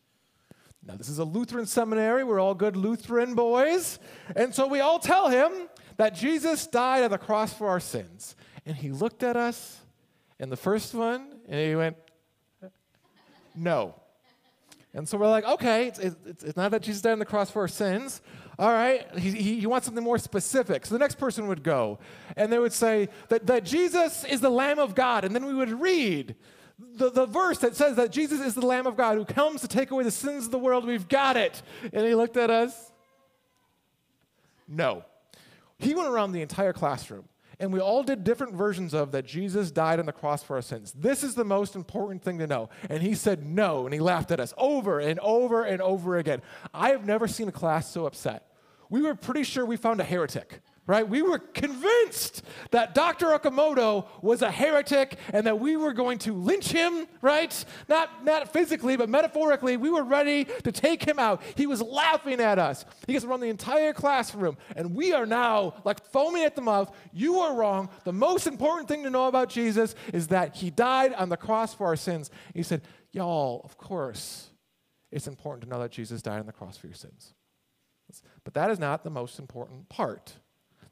Now, 0.87 0.95
this 0.95 1.09
is 1.09 1.19
a 1.19 1.25
Lutheran 1.25 1.67
seminary. 1.67 2.23
We're 2.23 2.39
all 2.39 2.55
good 2.55 2.77
Lutheran 2.77 3.35
boys. 3.35 3.99
And 4.37 4.55
so 4.55 4.69
we 4.69 4.81
all 4.81 5.01
tell 5.01 5.29
him 5.29 5.51
that 5.97 6.15
Jesus 6.15 6.67
died 6.67 7.03
on 7.03 7.11
the 7.11 7.19
cross 7.19 7.53
for 7.53 7.69
our 7.69 7.81
sins. 7.81 8.37
And 8.65 8.77
he 8.77 8.91
looked 8.91 9.23
at 9.23 9.37
us, 9.37 9.81
and 10.39 10.51
the 10.51 10.57
first 10.57 10.95
one, 10.95 11.29
and 11.49 11.61
he 11.61 11.75
went, 11.75 11.97
No. 13.55 13.95
And 14.97 15.07
so 15.07 15.19
we're 15.19 15.29
like, 15.29 15.45
okay, 15.45 15.89
it's, 15.89 15.99
it's, 15.99 16.43
it's, 16.43 16.57
not 16.57 16.71
that 16.71 16.81
Jesus 16.81 17.03
died 17.03 17.13
on 17.13 17.19
the 17.19 17.27
cross 17.27 17.51
for 17.51 17.61
our 17.61 17.69
sins. 17.69 18.23
All 18.59 18.71
right, 18.71 19.07
he, 19.19 19.31
he, 19.31 19.61
he, 19.61 19.67
wants 19.67 19.85
something 19.85 20.03
more 20.03 20.17
specific. 20.17 20.87
So 20.87 20.95
the 20.95 20.99
next 20.99 21.17
person 21.19 21.49
would 21.49 21.63
go, 21.63 21.99
and 22.35 22.51
they 22.51 22.59
would 22.59 22.73
say 22.73 23.11
that, 23.29 23.47
that 23.47 23.65
Jesus 23.65 24.25
is 24.25 24.41
the 24.41 24.49
Lamb 24.49 24.79
of 24.79 24.95
God. 24.95 25.25
And 25.25 25.35
then 25.35 25.45
we 25.45 25.53
would 25.53 25.69
read 25.71 26.35
the, 26.79 27.11
the 27.11 27.27
verse 27.27 27.59
that 27.59 27.77
says 27.77 27.97
that 27.97 28.11
Jesus 28.11 28.41
is 28.41 28.55
the 28.55 28.65
Lamb 28.65 28.87
of 28.87 28.97
God 28.97 29.19
who 29.19 29.27
comes 29.27 29.61
to 29.61 29.69
take 29.69 29.91
away 29.91 30.03
the 30.03 30.11
sins 30.11 30.47
of 30.47 30.51
the 30.51 30.59
world. 30.59 30.87
We've 30.87 31.09
got 31.09 31.37
it. 31.37 31.61
And 31.93 32.07
he 32.07 32.15
looked 32.15 32.39
at 32.39 32.49
us. 32.49 32.91
No. 34.67 35.05
He 35.79 35.95
went 35.95 36.09
around 36.09 36.33
the 36.33 36.41
entire 36.41 36.73
classroom 36.73 37.29
and 37.59 37.73
we 37.73 37.81
all 37.81 38.03
did 38.03 38.25
different 38.25 38.55
versions 38.55 38.93
of 38.93 39.13
that 39.13 39.25
Jesus 39.25 39.71
died 39.71 39.99
on 39.99 40.07
the 40.07 40.13
cross 40.13 40.43
for 40.43 40.57
our 40.57 40.63
sins. 40.63 40.93
This 40.93 41.25
is 41.25 41.35
the 41.35 41.45
most 41.45 41.75
important 41.75 42.23
thing 42.23 42.39
to 42.39 42.47
know. 42.47 42.69
And 42.91 43.03
he 43.03 43.15
said 43.15 43.47
no, 43.47 43.87
and 43.87 43.95
he 43.95 44.01
laughed 44.01 44.31
at 44.31 44.41
us 44.41 44.53
over 44.59 44.99
and 45.01 45.19
over 45.21 45.65
and 45.65 45.81
over 45.81 46.19
again. 46.19 46.43
I 46.75 46.91
have 46.91 47.07
never 47.07 47.27
seen 47.27 47.49
a 47.49 47.53
class 47.53 47.91
so 47.91 48.07
upset. 48.07 48.51
We 48.91 49.03
were 49.03 49.15
pretty 49.15 49.43
sure 49.43 49.65
we 49.65 49.77
found 49.77 50.01
a 50.01 50.05
heretic 50.05 50.61
right? 50.87 51.09
We 51.09 51.23
were 51.23 51.39
convinced 51.39 52.43
that 52.71 52.95
Dr. 52.95 53.27
Okamoto 53.27 54.07
was 54.23 54.43
a 54.43 54.51
heretic 54.51 55.19
and 55.33 55.47
that 55.47 55.59
we 55.59 55.77
were 55.77 55.93
going 55.93 56.19
to 56.19 56.33
lynch 56.33 56.71
him, 56.71 57.07
right? 57.21 57.65
Not, 57.89 58.25
not 58.25 58.53
physically, 58.53 58.97
but 58.97 59.09
metaphorically. 59.09 59.77
We 59.77 59.91
were 59.91 60.05
ready 60.05 60.45
to 60.45 60.71
take 60.71 61.05
him 61.05 61.19
out. 61.19 61.43
He 61.57 61.67
was 61.67 61.83
laughing 61.83 62.41
at 62.41 62.59
us. 62.59 62.85
He 63.07 63.15
gets 63.15 63.25
around 63.25 63.41
the 63.41 63.49
entire 63.49 63.93
classroom, 63.93 64.57
and 64.77 64.95
we 64.95 65.13
are 65.13 65.27
now 65.27 65.75
like 65.85 66.05
foaming 66.13 66.45
at 66.45 66.55
the 66.55 66.63
mouth. 66.63 66.95
You 67.13 67.41
are 67.41 67.55
wrong. 67.55 67.89
The 68.05 68.13
most 68.13 68.47
important 68.47 68.89
thing 68.89 69.03
to 69.03 69.11
know 69.11 69.27
about 69.27 69.49
Jesus 69.49 69.95
is 70.13 70.29
that 70.29 70.55
he 70.55 70.71
died 70.71 71.13
on 71.15 71.29
the 71.29 71.37
cross 71.37 71.75
for 71.75 71.87
our 71.87 71.97
sins. 71.97 72.31
He 72.55 72.63
said, 72.63 72.83
Y'all, 73.13 73.63
of 73.65 73.79
course, 73.79 74.51
it's 75.11 75.27
important 75.27 75.63
to 75.63 75.71
know 75.71 75.81
that 75.81 75.91
Jesus 75.91 76.21
died 76.21 76.41
on 76.41 76.47
the 76.47 76.53
cross 76.53 76.77
for 76.77 76.87
your 76.87 76.95
sins. 76.95 77.33
But 78.45 78.55
that 78.55 78.71
is 78.71 78.79
not 78.79 79.05
the 79.05 79.11
most 79.11 79.39
important 79.39 79.89
part. 79.89 80.35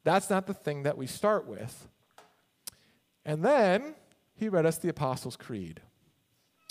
That's 0.05 0.31
not 0.31 0.47
the 0.47 0.55
thing 0.55 0.85
that 0.85 0.97
we 0.97 1.07
start 1.07 1.47
with. 1.47 1.89
And 3.25 3.43
then 3.43 3.95
he 4.35 4.49
read 4.49 4.67
us 4.67 4.79
the 4.79 4.91
Apostles' 4.91 5.37
Creed. 5.37 5.81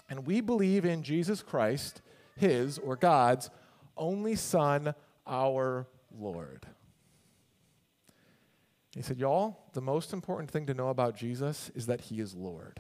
And 0.09 0.27
we 0.27 0.41
believe 0.41 0.85
in 0.85 1.01
Jesus 1.01 1.41
Christ, 1.41 2.01
his 2.35 2.77
or 2.77 2.95
God's 2.95 3.49
only 3.97 4.35
Son, 4.35 4.93
our 5.25 5.87
Lord. 6.15 6.67
He 8.95 9.01
said, 9.01 9.17
Y'all, 9.17 9.57
the 9.73 9.81
most 9.81 10.13
important 10.13 10.51
thing 10.51 10.67
to 10.67 10.73
know 10.73 10.89
about 10.89 11.15
Jesus 11.15 11.71
is 11.73 11.87
that 11.87 12.01
he 12.01 12.19
is 12.19 12.35
Lord. 12.35 12.79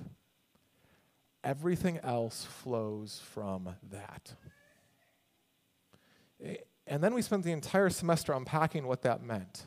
Everything 1.43 1.99
else 2.03 2.45
flows 2.45 3.21
from 3.31 3.75
that. 3.91 4.33
Eh, 6.43 6.57
and 6.85 7.03
then 7.03 7.13
we 7.13 7.21
spent 7.21 7.43
the 7.43 7.51
entire 7.51 7.89
semester 7.89 8.33
unpacking 8.33 8.85
what 8.85 9.01
that 9.03 9.23
meant. 9.23 9.65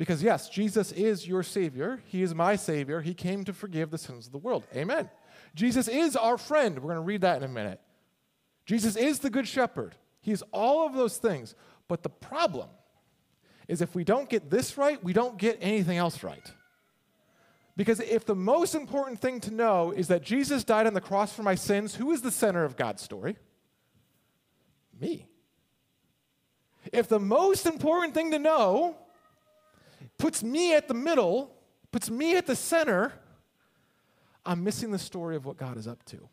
Because, 0.00 0.22
yes, 0.22 0.48
Jesus 0.48 0.92
is 0.92 1.28
your 1.28 1.42
Savior. 1.42 2.02
He 2.06 2.22
is 2.22 2.34
my 2.34 2.56
Savior. 2.56 3.02
He 3.02 3.12
came 3.12 3.44
to 3.44 3.52
forgive 3.52 3.90
the 3.90 3.98
sins 3.98 4.24
of 4.24 4.32
the 4.32 4.38
world. 4.38 4.66
Amen. 4.74 5.10
Jesus 5.54 5.88
is 5.88 6.16
our 6.16 6.38
friend. 6.38 6.78
We're 6.78 6.94
going 6.94 6.94
to 6.94 7.02
read 7.02 7.20
that 7.20 7.36
in 7.36 7.42
a 7.42 7.52
minute. 7.52 7.82
Jesus 8.64 8.96
is 8.96 9.18
the 9.18 9.28
Good 9.28 9.46
Shepherd. 9.46 9.94
He's 10.22 10.40
all 10.52 10.86
of 10.86 10.94
those 10.94 11.18
things. 11.18 11.54
But 11.86 12.02
the 12.02 12.08
problem 12.08 12.70
is 13.68 13.82
if 13.82 13.94
we 13.94 14.02
don't 14.02 14.26
get 14.30 14.48
this 14.48 14.78
right, 14.78 15.04
we 15.04 15.12
don't 15.12 15.36
get 15.36 15.58
anything 15.60 15.98
else 15.98 16.22
right. 16.22 16.50
Because 17.76 18.00
if 18.00 18.24
the 18.24 18.34
most 18.34 18.74
important 18.74 19.20
thing 19.20 19.38
to 19.40 19.50
know 19.50 19.90
is 19.90 20.08
that 20.08 20.22
Jesus 20.22 20.64
died 20.64 20.86
on 20.86 20.94
the 20.94 21.02
cross 21.02 21.30
for 21.30 21.42
my 21.42 21.56
sins, 21.56 21.96
who 21.96 22.10
is 22.12 22.22
the 22.22 22.30
center 22.30 22.64
of 22.64 22.74
God's 22.74 23.02
story? 23.02 23.36
Me. 24.98 25.28
If 26.90 27.06
the 27.06 27.20
most 27.20 27.66
important 27.66 28.14
thing 28.14 28.30
to 28.30 28.38
know 28.38 28.96
puts 30.20 30.44
me 30.44 30.74
at 30.74 30.86
the 30.86 30.94
middle, 30.94 31.52
puts 31.90 32.10
me 32.10 32.36
at 32.36 32.46
the 32.46 32.54
center, 32.54 33.12
I'm 34.44 34.62
missing 34.62 34.90
the 34.90 34.98
story 34.98 35.36
of 35.36 35.44
what 35.44 35.56
God 35.56 35.76
is 35.76 35.88
up 35.88 36.04
to. 36.06 36.28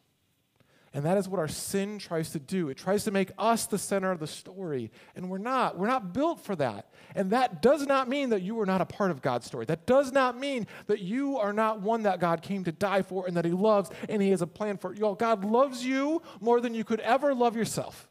And 0.94 1.06
that 1.06 1.18
is 1.18 1.28
what 1.28 1.40
our 1.40 1.48
sin 1.48 2.00
tries 2.00 2.32
to 2.32 2.40
do. 2.40 2.70
It 2.70 2.78
tries 2.78 3.04
to 3.04 3.12
make 3.12 3.32
us 3.38 3.68
the 3.68 3.78
center 3.78 4.10
of 4.12 4.20
the 4.20 4.28
story. 4.28 4.92
And 5.16 5.30
we're 5.30 5.38
not. 5.38 5.78
We're 5.78 5.88
not 5.88 6.14
built 6.14 6.40
for 6.40 6.56
that. 6.56 6.92
And 7.14 7.32
that 7.32 7.62
does 7.62 7.86
not 7.86 8.08
mean 8.08 8.30
that 8.30 8.42
you 8.42 8.60
are 8.62 8.66
not 8.66 8.82
a 8.82 8.86
part 8.86 9.12
of 9.12 9.22
God's 9.22 9.46
story. 9.46 9.66
That 9.66 9.86
does 9.86 10.12
not 10.12 10.40
mean 10.40 10.66
that 10.88 11.00
you 11.00 11.38
are 11.38 11.54
not 11.54 11.82
one 11.82 12.04
that 12.04 12.20
God 12.20 12.42
came 12.42 12.64
to 12.64 12.72
die 12.72 13.02
for 13.02 13.28
and 13.28 13.36
that 13.38 13.46
He 13.46 13.52
loves 13.52 13.92
and 14.10 14.22
He 14.22 14.32
has 14.32 14.42
a 14.42 14.48
plan 14.48 14.78
for 14.78 14.94
Y'all, 14.96 15.14
God 15.14 15.46
loves 15.46 15.86
you 15.86 16.22
more 16.40 16.62
than 16.62 16.74
you 16.74 16.84
could 16.84 17.02
ever 17.02 17.34
love 17.36 17.56
yourself. 17.56 18.10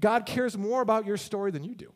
God 0.00 0.26
cares 0.26 0.56
more 0.56 0.80
about 0.80 1.06
your 1.06 1.16
story 1.16 1.50
than 1.50 1.64
you 1.64 1.74
do. 1.74 1.92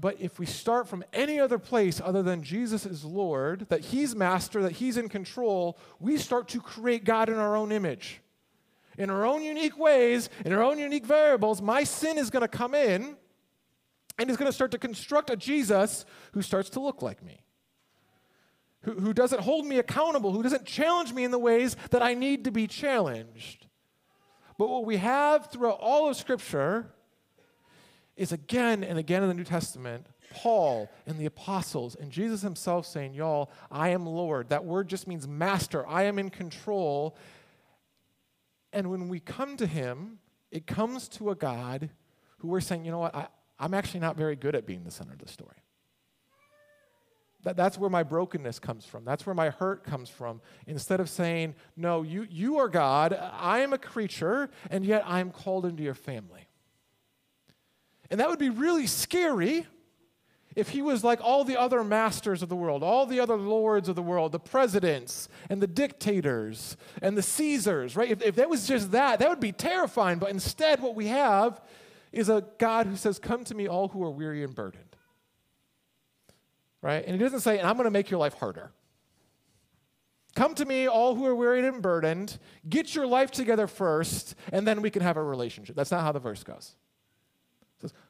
But 0.00 0.20
if 0.20 0.38
we 0.38 0.46
start 0.46 0.86
from 0.86 1.04
any 1.12 1.40
other 1.40 1.58
place 1.58 2.00
other 2.00 2.22
than 2.22 2.44
Jesus 2.44 2.86
is 2.86 3.04
Lord, 3.04 3.66
that 3.68 3.80
He's 3.80 4.14
master, 4.14 4.62
that 4.62 4.72
He's 4.72 4.96
in 4.96 5.08
control, 5.08 5.76
we 5.98 6.16
start 6.18 6.48
to 6.48 6.60
create 6.60 7.04
God 7.04 7.28
in 7.28 7.34
our 7.34 7.56
own 7.56 7.72
image. 7.72 8.20
In 8.96 9.10
our 9.10 9.26
own 9.26 9.42
unique 9.42 9.76
ways, 9.76 10.28
in 10.44 10.52
our 10.52 10.62
own 10.62 10.78
unique 10.78 11.04
variables, 11.04 11.60
my 11.60 11.82
sin 11.84 12.16
is 12.16 12.30
going 12.30 12.42
to 12.42 12.48
come 12.48 12.74
in 12.74 13.16
and 14.18 14.30
is 14.30 14.36
going 14.36 14.48
to 14.48 14.52
start 14.52 14.70
to 14.72 14.78
construct 14.78 15.30
a 15.30 15.36
Jesus 15.36 16.04
who 16.32 16.42
starts 16.42 16.70
to 16.70 16.80
look 16.80 17.02
like 17.02 17.22
me, 17.22 17.40
who, 18.82 18.92
who 18.92 19.12
doesn't 19.12 19.40
hold 19.40 19.66
me 19.66 19.78
accountable, 19.78 20.32
who 20.32 20.42
doesn't 20.42 20.64
challenge 20.64 21.12
me 21.12 21.24
in 21.24 21.30
the 21.30 21.38
ways 21.38 21.76
that 21.90 22.02
I 22.02 22.14
need 22.14 22.44
to 22.44 22.50
be 22.52 22.66
challenged. 22.66 23.66
But 24.58 24.68
what 24.68 24.84
we 24.84 24.96
have 24.96 25.50
throughout 25.50 25.78
all 25.80 26.08
of 26.08 26.16
Scripture 26.16 26.92
is 28.18 28.32
again 28.32 28.84
and 28.84 28.98
again 28.98 29.22
in 29.22 29.28
the 29.28 29.34
New 29.34 29.44
Testament, 29.44 30.06
Paul 30.30 30.90
and 31.06 31.18
the 31.18 31.26
apostles 31.26 31.94
and 31.94 32.10
Jesus 32.10 32.42
himself 32.42 32.84
saying, 32.84 33.14
Y'all, 33.14 33.50
I 33.70 33.90
am 33.90 34.04
Lord. 34.04 34.50
That 34.50 34.64
word 34.64 34.88
just 34.88 35.06
means 35.06 35.26
master. 35.26 35.86
I 35.86 36.02
am 36.02 36.18
in 36.18 36.28
control. 36.28 37.16
And 38.72 38.90
when 38.90 39.08
we 39.08 39.20
come 39.20 39.56
to 39.56 39.66
him, 39.66 40.18
it 40.50 40.66
comes 40.66 41.08
to 41.10 41.30
a 41.30 41.34
God 41.34 41.90
who 42.38 42.48
we're 42.48 42.60
saying, 42.60 42.84
You 42.84 42.90
know 42.90 42.98
what? 42.98 43.14
I, 43.14 43.28
I'm 43.58 43.72
actually 43.72 44.00
not 44.00 44.16
very 44.16 44.36
good 44.36 44.54
at 44.54 44.66
being 44.66 44.84
the 44.84 44.90
center 44.90 45.12
of 45.12 45.20
the 45.20 45.28
story. 45.28 45.56
That, 47.44 47.56
that's 47.56 47.78
where 47.78 47.88
my 47.88 48.02
brokenness 48.02 48.58
comes 48.58 48.84
from. 48.84 49.04
That's 49.04 49.24
where 49.24 49.34
my 49.34 49.50
hurt 49.50 49.84
comes 49.84 50.10
from. 50.10 50.40
Instead 50.66 50.98
of 50.98 51.08
saying, 51.08 51.54
No, 51.76 52.02
you, 52.02 52.26
you 52.28 52.58
are 52.58 52.68
God, 52.68 53.12
I 53.12 53.60
am 53.60 53.72
a 53.72 53.78
creature, 53.78 54.50
and 54.70 54.84
yet 54.84 55.04
I 55.06 55.20
am 55.20 55.30
called 55.30 55.64
into 55.64 55.84
your 55.84 55.94
family. 55.94 56.47
And 58.10 58.20
that 58.20 58.28
would 58.28 58.38
be 58.38 58.50
really 58.50 58.86
scary 58.86 59.66
if 60.58 60.70
he 60.70 60.82
was 60.82 61.04
like 61.04 61.20
all 61.22 61.44
the 61.44 61.56
other 61.56 61.84
masters 61.84 62.42
of 62.42 62.48
the 62.48 62.56
world, 62.56 62.82
all 62.82 63.06
the 63.06 63.20
other 63.20 63.36
lords 63.36 63.88
of 63.88 63.94
the 63.94 64.02
world, 64.02 64.32
the 64.32 64.40
presidents 64.40 65.28
and 65.48 65.62
the 65.62 65.68
dictators 65.68 66.76
and 67.00 67.16
the 67.16 67.22
Caesars, 67.22 67.94
right? 67.94 68.10
If, 68.10 68.22
if 68.22 68.34
that 68.36 68.50
was 68.50 68.66
just 68.66 68.90
that, 68.90 69.20
that 69.20 69.28
would 69.28 69.38
be 69.38 69.52
terrifying. 69.52 70.18
But 70.18 70.30
instead, 70.30 70.80
what 70.80 70.96
we 70.96 71.06
have 71.06 71.60
is 72.10 72.28
a 72.28 72.44
God 72.58 72.86
who 72.88 72.96
says, 72.96 73.20
Come 73.20 73.44
to 73.44 73.54
me, 73.54 73.68
all 73.68 73.88
who 73.88 74.02
are 74.02 74.10
weary 74.10 74.42
and 74.42 74.52
burdened. 74.54 74.96
Right? 76.82 77.04
And 77.04 77.14
he 77.14 77.18
doesn't 77.18 77.40
say, 77.40 77.58
And 77.58 77.68
I'm 77.68 77.76
going 77.76 77.84
to 77.84 77.90
make 77.92 78.10
your 78.10 78.18
life 78.18 78.34
harder. 78.34 78.72
Come 80.34 80.54
to 80.56 80.64
me, 80.64 80.88
all 80.88 81.14
who 81.14 81.26
are 81.26 81.34
wearied 81.34 81.64
and 81.64 81.82
burdened. 81.82 82.38
Get 82.68 82.94
your 82.94 83.06
life 83.06 83.30
together 83.30 83.66
first, 83.66 84.34
and 84.52 84.66
then 84.66 84.82
we 84.82 84.90
can 84.90 85.02
have 85.02 85.16
a 85.16 85.22
relationship. 85.22 85.76
That's 85.76 85.90
not 85.90 86.02
how 86.02 86.12
the 86.12 86.20
verse 86.20 86.42
goes. 86.42 86.74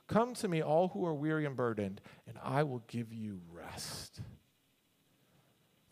Come 0.09 0.35
to 0.37 0.49
me, 0.49 0.62
all 0.62 0.88
who 0.88 1.05
are 1.07 1.14
weary 1.14 1.44
and 1.44 1.55
burdened, 1.55 2.01
and 2.27 2.38
I 2.42 2.62
will 2.62 2.83
give 2.88 3.12
you 3.12 3.40
rest. 3.53 4.21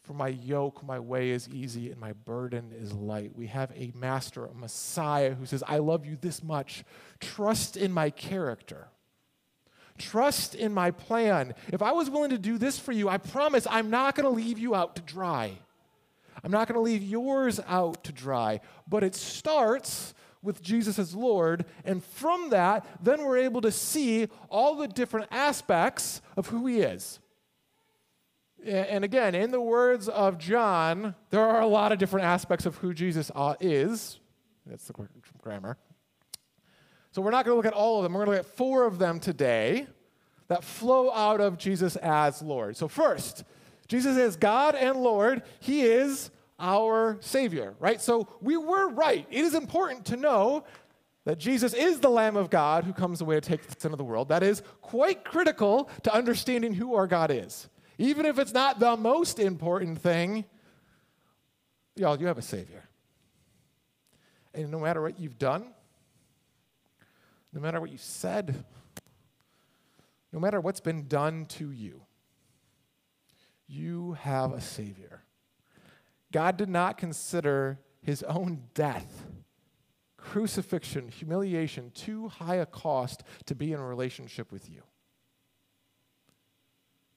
For 0.03 0.15
my 0.15 0.29
yoke, 0.29 0.83
my 0.83 0.99
way 0.99 1.31
is 1.31 1.49
easy, 1.49 1.91
and 1.91 2.01
my 2.01 2.13
burden 2.13 2.73
is 2.73 2.93
light. 2.93 3.37
We 3.37 3.49
have 3.49 3.73
a 3.77 3.93
master, 3.95 4.47
a 4.47 4.55
Messiah, 4.55 5.35
who 5.35 5.45
says, 5.45 5.63
I 5.67 5.79
love 5.79 6.07
you 6.07 6.17
this 6.19 6.43
much. 6.43 6.85
Trust 7.21 7.77
in 7.77 7.93
my 7.93 8.09
character. 8.11 8.89
Trust 9.99 10.55
in 10.55 10.73
my 10.73 10.91
plan. 10.93 11.55
If 11.73 11.83
I 11.83 11.93
was 11.93 12.09
willing 12.09 12.31
to 12.31 12.39
do 12.39 12.57
this 12.57 12.79
for 12.79 12.93
you, 12.93 13.09
I 13.09 13.19
promise 13.19 13.67
I'm 13.69 13.91
not 13.91 14.15
going 14.15 14.25
to 14.25 14.31
leave 14.31 14.59
you 14.59 14.75
out 14.75 14.97
to 14.97 15.03
dry. 15.03 15.59
I'm 16.45 16.51
not 16.51 16.69
going 16.69 16.77
to 16.77 16.83
leave 16.83 17.03
yours 17.03 17.61
out 17.67 18.05
to 18.05 18.13
dry. 18.13 18.61
But 18.87 19.03
it 19.03 19.15
starts 19.15 20.15
with 20.47 20.63
Jesus 20.63 20.99
as 20.99 21.15
Lord, 21.15 21.67
and 21.85 22.03
from 22.03 22.51
that, 22.51 22.87
then 23.03 23.25
we're 23.25 23.39
able 23.39 23.61
to 23.61 23.73
see 23.73 24.29
all 24.49 24.77
the 24.77 24.89
different 24.89 25.27
aspects 25.31 26.23
of 26.37 26.47
who 26.47 26.67
He 26.67 26.81
is. 26.81 27.21
And 28.65 29.05
again, 29.05 29.35
in 29.35 29.51
the 29.51 29.61
words 29.61 30.09
of 30.09 30.39
John, 30.39 31.15
there 31.31 31.43
are 31.43 31.61
a 31.61 31.67
lot 31.67 31.93
of 31.93 31.99
different 31.99 32.27
aspects 32.27 32.67
of 32.67 32.77
who 32.77 32.95
Jesus 32.95 33.31
uh, 33.35 33.55
is. 33.61 34.19
That's 34.67 34.87
the 34.87 34.95
grammar. 35.43 35.77
So 37.13 37.23
we're 37.23 37.31
not 37.31 37.45
going 37.45 37.53
to 37.53 37.57
look 37.57 37.67
at 37.67 37.73
all 37.73 37.99
of 37.99 38.03
them. 38.03 38.13
We're 38.13 38.25
going 38.25 38.37
to 38.37 38.43
look 38.43 38.47
at 38.47 38.57
four 38.57 38.85
of 38.85 38.99
them 38.99 39.21
today 39.21 39.87
that 40.49 40.65
flow 40.65 41.13
out 41.13 41.41
of 41.41 41.59
Jesus 41.59 41.97
as 41.97 42.43
Lord. 42.43 42.77
So, 42.77 42.89
first, 42.89 43.45
Jesus 43.89 44.17
is 44.17 44.37
God 44.37 44.75
and 44.75 44.99
Lord. 44.99 45.43
He 45.61 45.83
is 45.83 46.31
our 46.59 47.19
Savior, 47.21 47.75
right? 47.79 48.01
So 48.01 48.29
we 48.41 48.57
were 48.57 48.89
right. 48.89 49.27
It 49.31 49.45
is 49.45 49.55
important 49.55 50.07
to 50.07 50.17
know 50.17 50.65
that 51.25 51.39
Jesus 51.39 51.75
is 51.75 52.01
the 52.01 52.09
Lamb 52.09 52.37
of 52.37 52.51
God 52.51 52.85
who 52.85 52.93
comes 52.93 53.21
away 53.21 53.35
to 53.35 53.41
take 53.41 53.67
the 53.67 53.75
sin 53.79 53.93
of 53.93 53.99
the 53.99 54.05
world. 54.05 54.29
That 54.29 54.43
is 54.43 54.63
quite 54.81 55.25
critical 55.25 55.91
to 56.05 56.15
understanding 56.15 56.73
who 56.73 56.95
our 56.95 57.07
God 57.07 57.31
is. 57.31 57.69
Even 57.99 58.27
if 58.27 58.39
it's 58.39 58.53
not 58.53 58.79
the 58.79 58.97
most 58.97 59.39
important 59.39 59.99
thing, 59.99 60.45
y'all, 61.97 62.19
you 62.19 62.27
have 62.27 62.39
a 62.39 62.43
Savior. 62.43 62.85
And 64.55 64.71
no 64.71 64.79
matter 64.79 65.03
what 65.03 65.19
you've 65.19 65.39
done, 65.39 65.67
no 67.53 67.61
matter 67.61 67.81
what 67.81 67.91
you 67.91 67.99
said, 67.99 68.65
no 70.33 70.39
matter 70.39 70.61
what's 70.61 70.81
been 70.81 71.09
done 71.09 71.47
to 71.47 71.71
you, 71.71 72.03
you 73.67 74.13
have 74.21 74.53
a 74.53 74.61
Savior. 74.61 75.23
God 76.37 76.59
did 76.59 76.69
not 76.69 76.99
consider 76.99 77.79
his 78.03 78.23
own 78.25 78.65
death, 78.75 79.25
crucifixion, 80.19 81.09
humiliation 81.09 81.91
too 81.95 82.29
high 82.29 82.57
a 82.57 82.67
cost 82.67 83.23
to 83.47 83.55
be 83.55 83.73
in 83.73 83.81
a 83.81 83.87
relationship 83.87 84.53
with 84.53 84.69
you. 84.69 84.83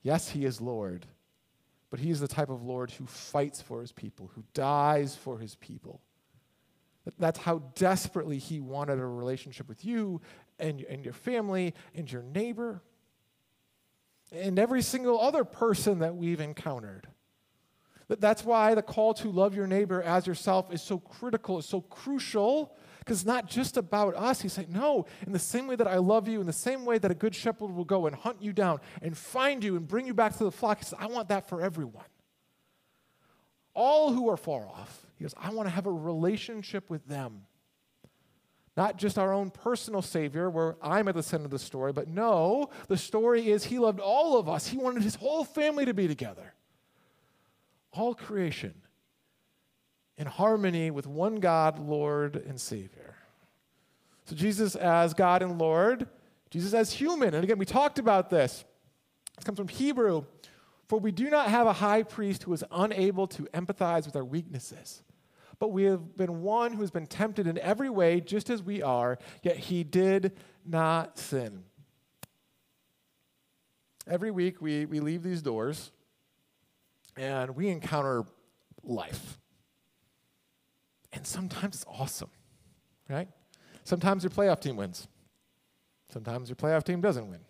Yes, 0.03 0.29
he 0.29 0.45
is 0.45 0.61
Lord, 0.61 1.05
but 1.89 1.99
he 1.99 2.11
is 2.11 2.21
the 2.21 2.29
type 2.29 2.49
of 2.49 2.63
Lord 2.63 2.91
who 2.91 3.05
fights 3.07 3.61
for 3.61 3.81
his 3.81 3.91
people, 3.91 4.31
who 4.35 4.45
dies 4.53 5.17
for 5.17 5.37
his 5.37 5.55
people. 5.55 5.99
That's 7.17 7.39
how 7.39 7.63
desperately 7.75 8.37
he 8.37 8.61
wanted 8.61 8.99
a 8.99 9.05
relationship 9.05 9.67
with 9.67 9.83
you 9.83 10.21
and, 10.59 10.79
and 10.83 11.03
your 11.03 11.13
family 11.13 11.73
and 11.93 12.09
your 12.09 12.23
neighbor 12.23 12.81
and 14.31 14.57
every 14.57 14.81
single 14.81 15.19
other 15.19 15.43
person 15.43 15.99
that 15.99 16.15
we've 16.15 16.39
encountered. 16.39 17.09
That's 18.17 18.43
why 18.43 18.73
the 18.73 18.81
call 18.81 19.13
to 19.15 19.29
love 19.29 19.53
your 19.53 19.67
neighbor 19.67 20.01
as 20.01 20.25
yourself 20.25 20.73
is 20.73 20.81
so 20.81 20.97
critical, 20.97 21.59
is 21.59 21.65
so 21.67 21.81
crucial, 21.81 22.75
because 22.99 23.19
it's 23.19 23.27
not 23.27 23.47
just 23.47 23.77
about 23.77 24.15
us. 24.15 24.41
He's 24.41 24.53
saying, 24.53 24.69
no, 24.71 25.05
in 25.27 25.31
the 25.31 25.37
same 25.37 25.67
way 25.67 25.75
that 25.75 25.87
I 25.87 25.97
love 25.97 26.27
you, 26.27 26.41
in 26.41 26.47
the 26.47 26.53
same 26.53 26.85
way 26.85 26.97
that 26.97 27.11
a 27.11 27.15
good 27.15 27.35
shepherd 27.35 27.71
will 27.71 27.85
go 27.85 28.07
and 28.07 28.15
hunt 28.15 28.41
you 28.41 28.51
down 28.51 28.79
and 29.03 29.15
find 29.15 29.63
you 29.63 29.75
and 29.75 29.87
bring 29.87 30.07
you 30.07 30.15
back 30.15 30.35
to 30.37 30.43
the 30.43 30.51
flock, 30.51 30.79
he 30.79 30.85
says, 30.85 30.97
I 30.99 31.05
want 31.05 31.29
that 31.29 31.47
for 31.47 31.61
everyone. 31.61 32.05
All 33.75 34.11
who 34.11 34.27
are 34.29 34.37
far 34.37 34.67
off. 34.67 35.05
He 35.17 35.23
goes, 35.23 35.35
I 35.37 35.51
want 35.51 35.67
to 35.67 35.71
have 35.73 35.85
a 35.85 35.91
relationship 35.91 36.89
with 36.89 37.05
them. 37.07 37.43
Not 38.75 38.97
just 38.97 39.19
our 39.19 39.33
own 39.33 39.51
personal 39.51 40.01
Savior, 40.01 40.49
where 40.49 40.77
I'm 40.81 41.07
at 41.09 41.15
the 41.15 41.21
center 41.21 41.45
of 41.45 41.51
the 41.51 41.59
story, 41.59 41.93
but 41.93 42.07
no, 42.07 42.69
the 42.87 42.97
story 42.97 43.51
is 43.51 43.65
He 43.65 43.77
loved 43.77 43.99
all 43.99 44.39
of 44.39 44.49
us. 44.49 44.67
He 44.67 44.77
wanted 44.77 45.03
His 45.03 45.15
whole 45.15 45.43
family 45.43 45.85
to 45.85 45.93
be 45.93 46.07
together 46.07 46.53
all 47.91 48.13
creation 48.13 48.73
in 50.17 50.27
harmony 50.27 50.91
with 50.91 51.07
one 51.07 51.35
God, 51.35 51.79
Lord 51.79 52.35
and 52.35 52.59
Savior. 52.59 53.15
So, 54.25 54.35
Jesus 54.35 54.75
as 54.75 55.13
God 55.13 55.41
and 55.41 55.57
Lord, 55.57 56.07
Jesus 56.49 56.73
as 56.73 56.93
human. 56.93 57.33
And 57.33 57.43
again, 57.43 57.57
we 57.57 57.65
talked 57.65 57.99
about 57.99 58.29
this. 58.29 58.63
This 59.35 59.43
comes 59.43 59.57
from 59.57 59.69
Hebrew. 59.69 60.25
For 60.89 60.99
we 60.99 61.11
do 61.11 61.29
not 61.29 61.49
have 61.49 61.67
a 61.67 61.73
high 61.73 62.01
priest 62.01 62.43
who 62.43 62.51
is 62.51 62.63
unable 62.71 63.27
to 63.27 63.43
empathize 63.53 64.07
with 64.07 64.15
our 64.15 64.25
weaknesses, 64.25 65.03
but 65.59 65.71
we 65.71 65.83
have 65.83 66.17
been 66.17 66.41
one 66.41 66.73
who 66.73 66.81
has 66.81 66.89
been 66.89 67.05
tempted 67.05 67.45
in 67.45 67.59
every 67.59 67.91
way, 67.91 68.19
just 68.19 68.49
as 68.49 68.63
we 68.63 68.81
are, 68.81 69.19
yet 69.43 69.55
he 69.55 69.83
did 69.83 70.31
not 70.65 71.19
sin. 71.19 71.63
Every 74.07 74.31
week 74.31 74.63
we, 74.63 74.85
we 74.85 74.99
leave 74.99 75.21
these 75.21 75.43
doors 75.43 75.91
and 77.19 77.55
we 77.55 77.67
encounter 77.67 78.23
life. 78.81 79.37
And 81.11 81.27
sometimes 81.27 81.75
it's 81.75 81.85
awesome, 81.87 82.29
right? 83.09 83.27
Sometimes 83.83 84.23
your 84.23 84.31
playoff 84.31 84.61
team 84.61 84.77
wins. 84.77 85.07
Sometimes 86.11 86.49
your 86.49 86.55
playoff 86.55 86.83
team 86.83 87.01
doesn't 87.01 87.29
win. 87.29 87.41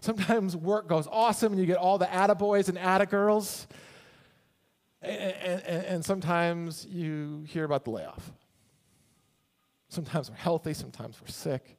Sometimes 0.00 0.56
work 0.56 0.88
goes 0.88 1.08
awesome 1.10 1.52
and 1.52 1.60
you 1.60 1.66
get 1.66 1.76
all 1.76 1.98
the 1.98 2.06
attaboys 2.06 2.68
and 2.68 2.78
attagirls. 2.78 3.66
And, 5.02 5.32
and, 5.42 5.84
and 5.84 6.04
sometimes 6.04 6.86
you 6.88 7.44
hear 7.48 7.64
about 7.64 7.84
the 7.84 7.90
layoff. 7.90 8.32
Sometimes 9.88 10.30
we're 10.30 10.36
healthy, 10.36 10.74
sometimes 10.74 11.20
we're 11.20 11.32
sick. 11.32 11.78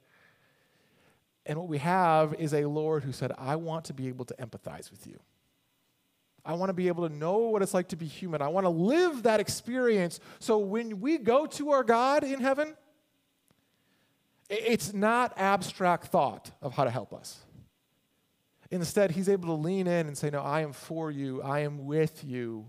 And 1.46 1.58
what 1.58 1.68
we 1.68 1.78
have 1.78 2.34
is 2.34 2.52
a 2.52 2.66
Lord 2.66 3.04
who 3.04 3.12
said, 3.12 3.32
I 3.38 3.56
want 3.56 3.86
to 3.86 3.94
be 3.94 4.08
able 4.08 4.26
to 4.26 4.34
empathize 4.34 4.90
with 4.90 5.06
you. 5.06 5.18
I 6.44 6.54
want 6.54 6.70
to 6.70 6.74
be 6.74 6.88
able 6.88 7.08
to 7.08 7.14
know 7.14 7.38
what 7.38 7.62
it's 7.62 7.74
like 7.74 7.88
to 7.88 7.96
be 7.96 8.06
human. 8.06 8.40
I 8.42 8.48
want 8.48 8.64
to 8.64 8.70
live 8.70 9.24
that 9.24 9.40
experience. 9.40 10.20
So 10.38 10.58
when 10.58 11.00
we 11.00 11.18
go 11.18 11.46
to 11.46 11.70
our 11.70 11.84
God 11.84 12.24
in 12.24 12.40
heaven, 12.40 12.74
it's 14.48 14.92
not 14.92 15.32
abstract 15.36 16.06
thought 16.06 16.50
of 16.60 16.74
how 16.74 16.84
to 16.84 16.90
help 16.90 17.12
us. 17.12 17.38
Instead, 18.70 19.10
he's 19.10 19.28
able 19.28 19.48
to 19.48 19.60
lean 19.60 19.86
in 19.86 20.06
and 20.06 20.16
say, 20.16 20.30
No, 20.30 20.40
I 20.40 20.60
am 20.60 20.72
for 20.72 21.10
you, 21.10 21.42
I 21.42 21.60
am 21.60 21.86
with 21.86 22.24
you. 22.24 22.66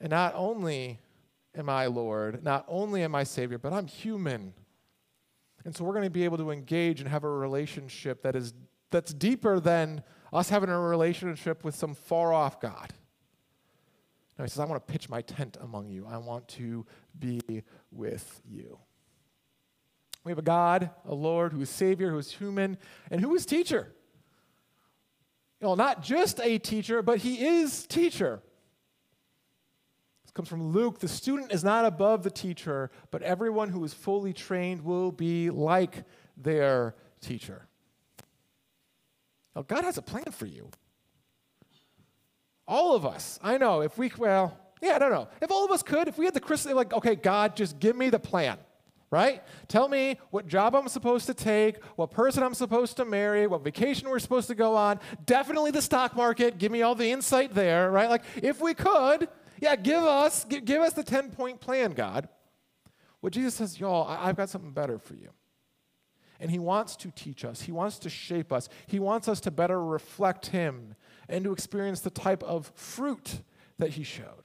And 0.00 0.10
not 0.10 0.34
only 0.34 1.00
am 1.54 1.68
I 1.68 1.86
Lord, 1.86 2.42
not 2.42 2.64
only 2.68 3.02
am 3.02 3.14
I 3.14 3.24
Savior, 3.24 3.58
but 3.58 3.72
I'm 3.72 3.86
human. 3.86 4.52
And 5.64 5.74
so 5.74 5.84
we're 5.84 5.94
going 5.94 6.04
to 6.04 6.10
be 6.10 6.24
able 6.24 6.38
to 6.38 6.50
engage 6.50 7.00
and 7.00 7.08
have 7.08 7.24
a 7.24 7.30
relationship 7.30 8.22
that 8.22 8.36
is 8.36 8.54
that's 8.90 9.12
deeper 9.12 9.58
than 9.58 10.02
us 10.36 10.48
having 10.48 10.68
a 10.68 10.78
relationship 10.78 11.64
with 11.64 11.74
some 11.74 11.94
far 11.94 12.32
off 12.32 12.60
God. 12.60 12.92
No, 14.38 14.44
he 14.44 14.50
says, 14.50 14.60
I 14.60 14.66
want 14.66 14.86
to 14.86 14.92
pitch 14.92 15.08
my 15.08 15.22
tent 15.22 15.56
among 15.60 15.88
you. 15.88 16.06
I 16.06 16.18
want 16.18 16.46
to 16.48 16.84
be 17.18 17.40
with 17.90 18.40
you. 18.44 18.78
We 20.24 20.32
have 20.32 20.38
a 20.38 20.42
God, 20.42 20.90
a 21.06 21.14
Lord 21.14 21.52
who 21.52 21.60
is 21.60 21.70
Savior, 21.70 22.10
who 22.10 22.18
is 22.18 22.32
human, 22.32 22.76
and 23.10 23.20
who 23.20 23.34
is 23.34 23.46
teacher. 23.46 23.94
You 25.60 25.68
know, 25.68 25.74
not 25.74 26.02
just 26.02 26.40
a 26.40 26.58
teacher, 26.58 27.00
but 27.00 27.18
he 27.18 27.46
is 27.46 27.86
teacher. 27.86 28.42
This 30.24 30.32
comes 30.32 30.48
from 30.48 30.72
Luke. 30.72 30.98
The 30.98 31.08
student 31.08 31.52
is 31.52 31.64
not 31.64 31.86
above 31.86 32.24
the 32.24 32.30
teacher, 32.30 32.90
but 33.10 33.22
everyone 33.22 33.70
who 33.70 33.82
is 33.84 33.94
fully 33.94 34.34
trained 34.34 34.82
will 34.82 35.12
be 35.12 35.48
like 35.48 36.04
their 36.36 36.94
teacher. 37.20 37.68
Oh, 39.56 39.62
God 39.62 39.84
has 39.84 39.96
a 39.96 40.02
plan 40.02 40.30
for 40.32 40.46
you. 40.46 40.70
All 42.68 42.94
of 42.94 43.06
us. 43.06 43.40
I 43.42 43.56
know. 43.56 43.80
If 43.80 43.96
we, 43.96 44.12
well, 44.18 44.56
yeah, 44.82 44.96
I 44.96 44.98
don't 44.98 45.10
know. 45.10 45.28
If 45.40 45.50
all 45.50 45.64
of 45.64 45.70
us 45.70 45.82
could, 45.82 46.08
if 46.08 46.18
we 46.18 46.26
had 46.26 46.34
the 46.34 46.40
crystal, 46.40 46.76
like, 46.76 46.92
okay, 46.92 47.16
God, 47.16 47.56
just 47.56 47.78
give 47.78 47.96
me 47.96 48.10
the 48.10 48.18
plan. 48.18 48.58
right? 49.10 49.42
Tell 49.68 49.88
me 49.88 50.18
what 50.30 50.46
job 50.46 50.74
I'm 50.74 50.88
supposed 50.88 51.26
to 51.26 51.34
take, 51.34 51.82
what 51.96 52.10
person 52.10 52.42
I'm 52.42 52.54
supposed 52.54 52.96
to 52.98 53.04
marry, 53.04 53.46
what 53.46 53.62
vacation 53.62 54.08
we're 54.08 54.18
supposed 54.18 54.48
to 54.48 54.54
go 54.54 54.74
on. 54.76 55.00
Definitely 55.24 55.70
the 55.70 55.82
stock 55.82 56.14
market. 56.14 56.58
Give 56.58 56.72
me 56.72 56.82
all 56.82 56.94
the 56.94 57.10
insight 57.10 57.54
there, 57.54 57.90
right? 57.90 58.10
Like, 58.10 58.24
if 58.42 58.60
we 58.60 58.74
could, 58.74 59.28
yeah, 59.60 59.76
give 59.76 60.02
us, 60.02 60.44
give, 60.44 60.64
give 60.64 60.82
us 60.82 60.92
the 60.92 61.04
10 61.04 61.30
point 61.30 61.60
plan, 61.60 61.92
God. 61.92 62.28
What 63.20 63.32
Jesus 63.32 63.54
says, 63.54 63.80
y'all, 63.80 64.06
I, 64.06 64.28
I've 64.28 64.36
got 64.36 64.50
something 64.50 64.72
better 64.72 64.98
for 64.98 65.14
you. 65.14 65.30
And 66.40 66.50
he 66.50 66.58
wants 66.58 66.96
to 66.96 67.10
teach 67.10 67.44
us, 67.44 67.62
he 67.62 67.72
wants 67.72 67.98
to 68.00 68.10
shape 68.10 68.52
us, 68.52 68.68
he 68.86 68.98
wants 68.98 69.28
us 69.28 69.40
to 69.40 69.50
better 69.50 69.82
reflect 69.82 70.46
him 70.46 70.94
and 71.28 71.44
to 71.44 71.52
experience 71.52 72.00
the 72.00 72.10
type 72.10 72.42
of 72.42 72.72
fruit 72.74 73.40
that 73.78 73.90
he 73.90 74.02
showed. 74.02 74.44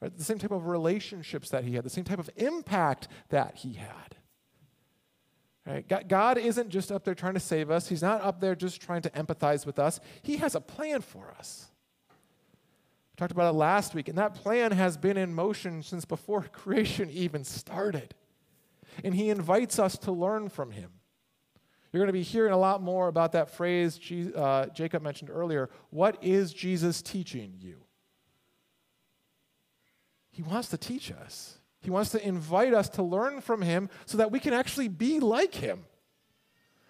Right? 0.00 0.16
The 0.16 0.24
same 0.24 0.38
type 0.38 0.50
of 0.50 0.66
relationships 0.66 1.50
that 1.50 1.64
he 1.64 1.74
had, 1.74 1.84
the 1.84 1.90
same 1.90 2.04
type 2.04 2.18
of 2.18 2.30
impact 2.36 3.08
that 3.30 3.56
he 3.56 3.74
had. 3.74 4.16
Right? 5.66 6.08
God 6.08 6.36
isn't 6.36 6.68
just 6.68 6.92
up 6.92 7.04
there 7.04 7.14
trying 7.14 7.34
to 7.34 7.40
save 7.40 7.70
us, 7.70 7.88
he's 7.88 8.02
not 8.02 8.20
up 8.20 8.40
there 8.40 8.54
just 8.54 8.80
trying 8.80 9.02
to 9.02 9.10
empathize 9.10 9.64
with 9.64 9.78
us. 9.78 10.00
He 10.22 10.36
has 10.36 10.54
a 10.54 10.60
plan 10.60 11.00
for 11.00 11.32
us. 11.38 11.70
We 13.12 13.16
talked 13.16 13.32
about 13.32 13.54
it 13.54 13.56
last 13.56 13.94
week, 13.94 14.08
and 14.08 14.18
that 14.18 14.34
plan 14.34 14.72
has 14.72 14.96
been 14.96 15.16
in 15.16 15.32
motion 15.32 15.82
since 15.82 16.04
before 16.04 16.42
creation 16.52 17.08
even 17.10 17.44
started. 17.44 18.14
And 19.02 19.14
he 19.14 19.30
invites 19.30 19.78
us 19.78 19.98
to 19.98 20.12
learn 20.12 20.48
from 20.48 20.70
him. 20.70 20.90
You're 21.94 22.00
going 22.00 22.08
to 22.08 22.12
be 22.12 22.22
hearing 22.22 22.52
a 22.52 22.58
lot 22.58 22.82
more 22.82 23.06
about 23.06 23.32
that 23.32 23.50
phrase 23.50 24.00
uh, 24.34 24.66
Jacob 24.74 25.02
mentioned 25.02 25.30
earlier. 25.30 25.70
What 25.90 26.18
is 26.22 26.52
Jesus 26.52 27.00
teaching 27.02 27.54
you? 27.60 27.84
He 30.32 30.42
wants 30.42 30.70
to 30.70 30.76
teach 30.76 31.12
us. 31.12 31.58
He 31.80 31.90
wants 31.90 32.10
to 32.10 32.26
invite 32.26 32.74
us 32.74 32.88
to 32.90 33.04
learn 33.04 33.40
from 33.40 33.62
him 33.62 33.88
so 34.06 34.18
that 34.18 34.32
we 34.32 34.40
can 34.40 34.52
actually 34.52 34.88
be 34.88 35.20
like 35.20 35.54
him. 35.54 35.84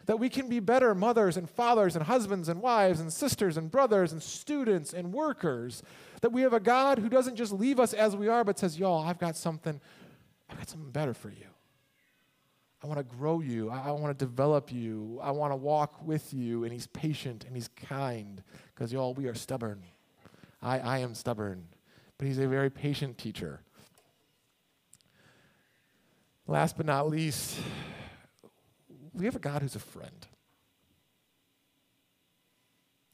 That 0.07 0.19
we 0.19 0.31
can 0.31 0.49
be 0.49 0.61
better 0.61 0.95
mothers 0.95 1.37
and 1.37 1.51
fathers 1.51 1.97
and 1.97 2.07
husbands 2.07 2.49
and 2.49 2.63
wives 2.63 3.01
and 3.01 3.13
sisters 3.13 3.59
and 3.59 3.71
brothers 3.71 4.13
and 4.13 4.23
students 4.23 4.95
and 4.95 5.13
workers. 5.13 5.83
That 6.23 6.33
we 6.33 6.41
have 6.41 6.55
a 6.55 6.61
God 6.61 6.99
who 6.99 7.11
doesn't 7.11 7.37
just 7.37 7.53
leave 7.53 7.79
us 7.79 7.93
as 7.93 8.17
we 8.17 8.29
are, 8.29 8.43
but 8.43 8.59
says, 8.59 8.79
Y'all, 8.79 9.07
I've 9.07 9.19
got 9.19 9.37
something, 9.37 9.79
I've 10.49 10.57
got 10.57 10.69
something 10.71 10.93
better 10.93 11.13
for 11.13 11.29
you. 11.29 11.54
I 12.85 12.87
want 12.87 12.99
to 12.99 13.17
grow 13.17 13.41
you. 13.41 13.71
I, 13.71 13.89
I 13.89 13.91
want 13.93 14.17
to 14.17 14.25
develop 14.25 14.71
you. 14.71 15.19
I 15.23 15.31
want 15.31 15.53
to 15.53 15.57
walk 15.57 16.07
with 16.07 16.33
you. 16.33 16.65
And 16.65 16.73
he's 16.73 16.87
patient 16.87 17.45
and 17.45 17.57
he's 17.57 17.69
kind 17.69 18.43
because, 18.75 18.93
y'all, 18.93 19.15
we 19.15 19.27
are 19.27 19.35
stubborn. 19.35 19.83
I, 20.63 20.79
I 20.79 20.99
am 20.99 21.15
stubborn 21.15 21.67
but 22.19 22.27
he's 22.27 22.39
a 22.39 22.49
very 22.49 22.71
patient 22.71 23.19
teacher. 23.19 23.61
Last 26.47 26.77
but 26.77 26.87
not 26.87 27.09
least, 27.09 27.59
we 29.13 29.25
have 29.25 29.37
a 29.37 29.41
God 29.41 29.63
who's 29.63 29.77
a 29.77 29.81
friend. 29.81 30.27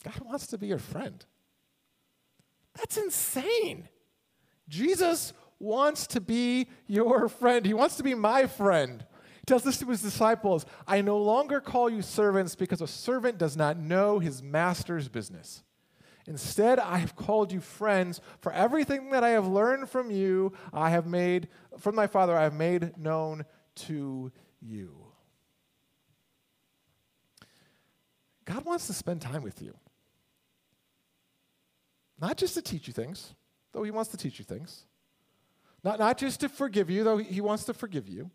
God 0.04 0.20
wants 0.24 0.46
to 0.48 0.58
be 0.58 0.66
your 0.66 0.78
friend. 0.78 1.24
That's 2.76 2.96
insane. 2.96 3.88
Jesus 4.68 5.32
wants 5.58 6.06
to 6.08 6.20
be 6.20 6.68
your 6.86 7.28
friend. 7.28 7.66
He 7.66 7.74
wants 7.74 7.96
to 7.96 8.02
be 8.02 8.14
my 8.14 8.46
friend. 8.46 9.04
Tells 9.46 9.62
this 9.62 9.78
to 9.78 9.86
his 9.86 10.02
disciples 10.02 10.66
I 10.86 11.00
no 11.00 11.18
longer 11.18 11.60
call 11.60 11.90
you 11.90 12.02
servants 12.02 12.54
because 12.54 12.80
a 12.80 12.86
servant 12.86 13.38
does 13.38 13.56
not 13.56 13.78
know 13.78 14.18
his 14.18 14.42
master's 14.42 15.08
business. 15.08 15.62
Instead, 16.26 16.78
I 16.78 16.98
have 16.98 17.16
called 17.16 17.50
you 17.50 17.60
friends, 17.60 18.20
for 18.40 18.52
everything 18.52 19.10
that 19.10 19.24
I 19.24 19.30
have 19.30 19.46
learned 19.46 19.88
from 19.88 20.10
you, 20.10 20.52
I 20.72 20.90
have 20.90 21.06
made, 21.06 21.48
from 21.78 21.94
my 21.94 22.06
Father, 22.06 22.36
I 22.36 22.42
have 22.42 22.54
made 22.54 22.96
known 22.98 23.44
to 23.76 24.30
you. 24.60 24.94
God 28.44 28.64
wants 28.64 28.86
to 28.88 28.92
spend 28.92 29.22
time 29.22 29.42
with 29.42 29.62
you. 29.62 29.74
Not 32.20 32.36
just 32.36 32.54
to 32.54 32.62
teach 32.62 32.86
you 32.86 32.92
things, 32.92 33.34
though 33.72 33.82
He 33.82 33.90
wants 33.90 34.10
to 34.10 34.16
teach 34.16 34.38
you 34.38 34.44
things. 34.44 34.84
Not, 35.82 35.98
not 35.98 36.18
just 36.18 36.40
to 36.40 36.48
forgive 36.48 36.90
you, 36.90 37.02
though 37.02 37.16
He 37.16 37.40
wants 37.40 37.64
to 37.64 37.74
forgive 37.74 38.08
you. 38.08 38.30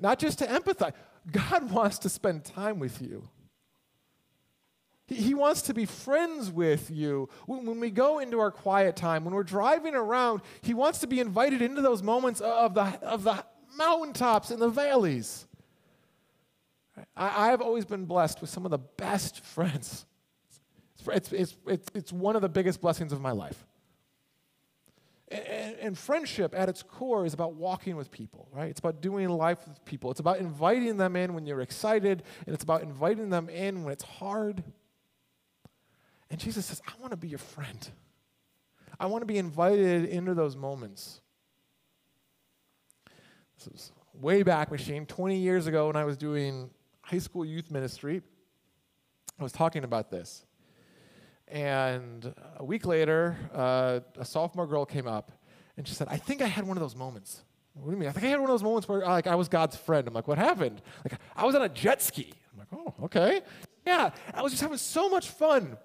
Not 0.00 0.18
just 0.18 0.38
to 0.40 0.46
empathize. 0.46 0.92
God 1.30 1.70
wants 1.70 1.98
to 2.00 2.08
spend 2.08 2.44
time 2.44 2.78
with 2.78 3.00
you. 3.02 3.28
He 5.06 5.34
wants 5.34 5.62
to 5.62 5.74
be 5.74 5.86
friends 5.86 6.52
with 6.52 6.88
you. 6.88 7.28
When 7.46 7.80
we 7.80 7.90
go 7.90 8.20
into 8.20 8.38
our 8.38 8.52
quiet 8.52 8.94
time, 8.94 9.24
when 9.24 9.34
we're 9.34 9.42
driving 9.42 9.96
around, 9.96 10.42
He 10.62 10.72
wants 10.72 11.00
to 11.00 11.08
be 11.08 11.18
invited 11.18 11.62
into 11.62 11.82
those 11.82 12.00
moments 12.00 12.40
of 12.40 12.74
the, 12.74 12.82
of 13.02 13.24
the 13.24 13.44
mountaintops 13.76 14.52
and 14.52 14.62
the 14.62 14.68
valleys. 14.68 15.46
I, 17.16 17.48
have 17.48 17.60
always 17.60 17.84
been 17.84 18.04
blessed 18.04 18.40
with 18.40 18.50
some 18.50 18.64
of 18.64 18.70
the 18.70 18.78
best 18.78 19.40
friends. 19.44 20.06
It's, 21.06 21.32
it's, 21.32 21.56
it's, 21.66 21.86
it's 21.94 22.12
one 22.12 22.36
of 22.36 22.42
the 22.42 22.48
biggest 22.48 22.80
blessings 22.80 23.12
of 23.12 23.20
my 23.20 23.32
life. 23.32 23.66
And, 25.30 25.76
and, 25.80 25.98
friendship 25.98 26.54
at 26.56 26.68
its 26.68 26.82
core 26.82 27.24
is 27.24 27.34
about 27.34 27.54
walking 27.54 27.94
with 27.94 28.10
people, 28.10 28.48
right? 28.52 28.68
It's 28.68 28.80
about 28.80 29.00
doing 29.00 29.28
life 29.28 29.58
with 29.68 29.84
people. 29.84 30.10
It's 30.10 30.18
about 30.18 30.38
inviting 30.38 30.96
them 30.96 31.14
in 31.14 31.34
when 31.34 31.46
you're 31.46 31.60
excited, 31.60 32.24
and 32.46 32.54
it's 32.54 32.64
about 32.64 32.82
inviting 32.82 33.30
them 33.30 33.48
in 33.48 33.84
when 33.84 33.92
it's 33.92 34.02
hard. 34.02 34.64
And 36.30 36.40
Jesus 36.40 36.66
says, 36.66 36.82
I 36.84 37.00
want 37.00 37.12
to 37.12 37.16
be 37.16 37.28
your 37.28 37.38
friend. 37.38 37.88
I 38.98 39.06
want 39.06 39.22
to 39.22 39.26
be 39.26 39.38
invited 39.38 40.04
into 40.06 40.34
those 40.34 40.56
moments. 40.56 41.20
This 43.56 43.68
was 43.68 43.92
way 44.14 44.42
back 44.42 44.70
machine, 44.70 45.06
20 45.06 45.36
years 45.36 45.66
ago 45.66 45.86
when 45.86 45.96
I 45.96 46.04
was 46.04 46.16
doing 46.16 46.70
high 47.02 47.18
school 47.18 47.44
youth 47.44 47.70
ministry. 47.70 48.20
I 49.38 49.42
was 49.42 49.52
talking 49.52 49.84
about 49.84 50.10
this. 50.10 50.44
And 51.50 52.32
a 52.56 52.64
week 52.64 52.86
later, 52.86 53.36
uh, 53.52 54.00
a 54.16 54.24
sophomore 54.24 54.66
girl 54.66 54.86
came 54.86 55.08
up 55.08 55.32
and 55.76 55.86
she 55.86 55.94
said, 55.94 56.08
I 56.10 56.16
think 56.16 56.42
I 56.42 56.46
had 56.46 56.66
one 56.66 56.76
of 56.76 56.80
those 56.80 56.94
moments. 56.94 57.42
What 57.74 57.86
do 57.86 57.92
you 57.92 57.96
mean? 57.96 58.08
I 58.08 58.12
think 58.12 58.26
I 58.26 58.28
had 58.28 58.40
one 58.40 58.50
of 58.50 58.54
those 58.54 58.62
moments 58.62 58.88
where 58.88 59.00
like 59.00 59.26
I 59.26 59.34
was 59.34 59.48
God's 59.48 59.76
friend. 59.76 60.06
I'm 60.06 60.14
like, 60.14 60.28
what 60.28 60.38
happened? 60.38 60.80
Like 61.04 61.18
I 61.34 61.44
was 61.44 61.54
on 61.54 61.62
a 61.62 61.68
jet 61.68 62.02
ski. 62.02 62.32
I'm 62.52 62.58
like, 62.58 62.68
oh, 62.72 63.04
okay. 63.04 63.40
Yeah, 63.86 64.10
I 64.32 64.42
was 64.42 64.52
just 64.52 64.62
having 64.62 64.78
so 64.78 65.08
much 65.08 65.28
fun. 65.28 65.76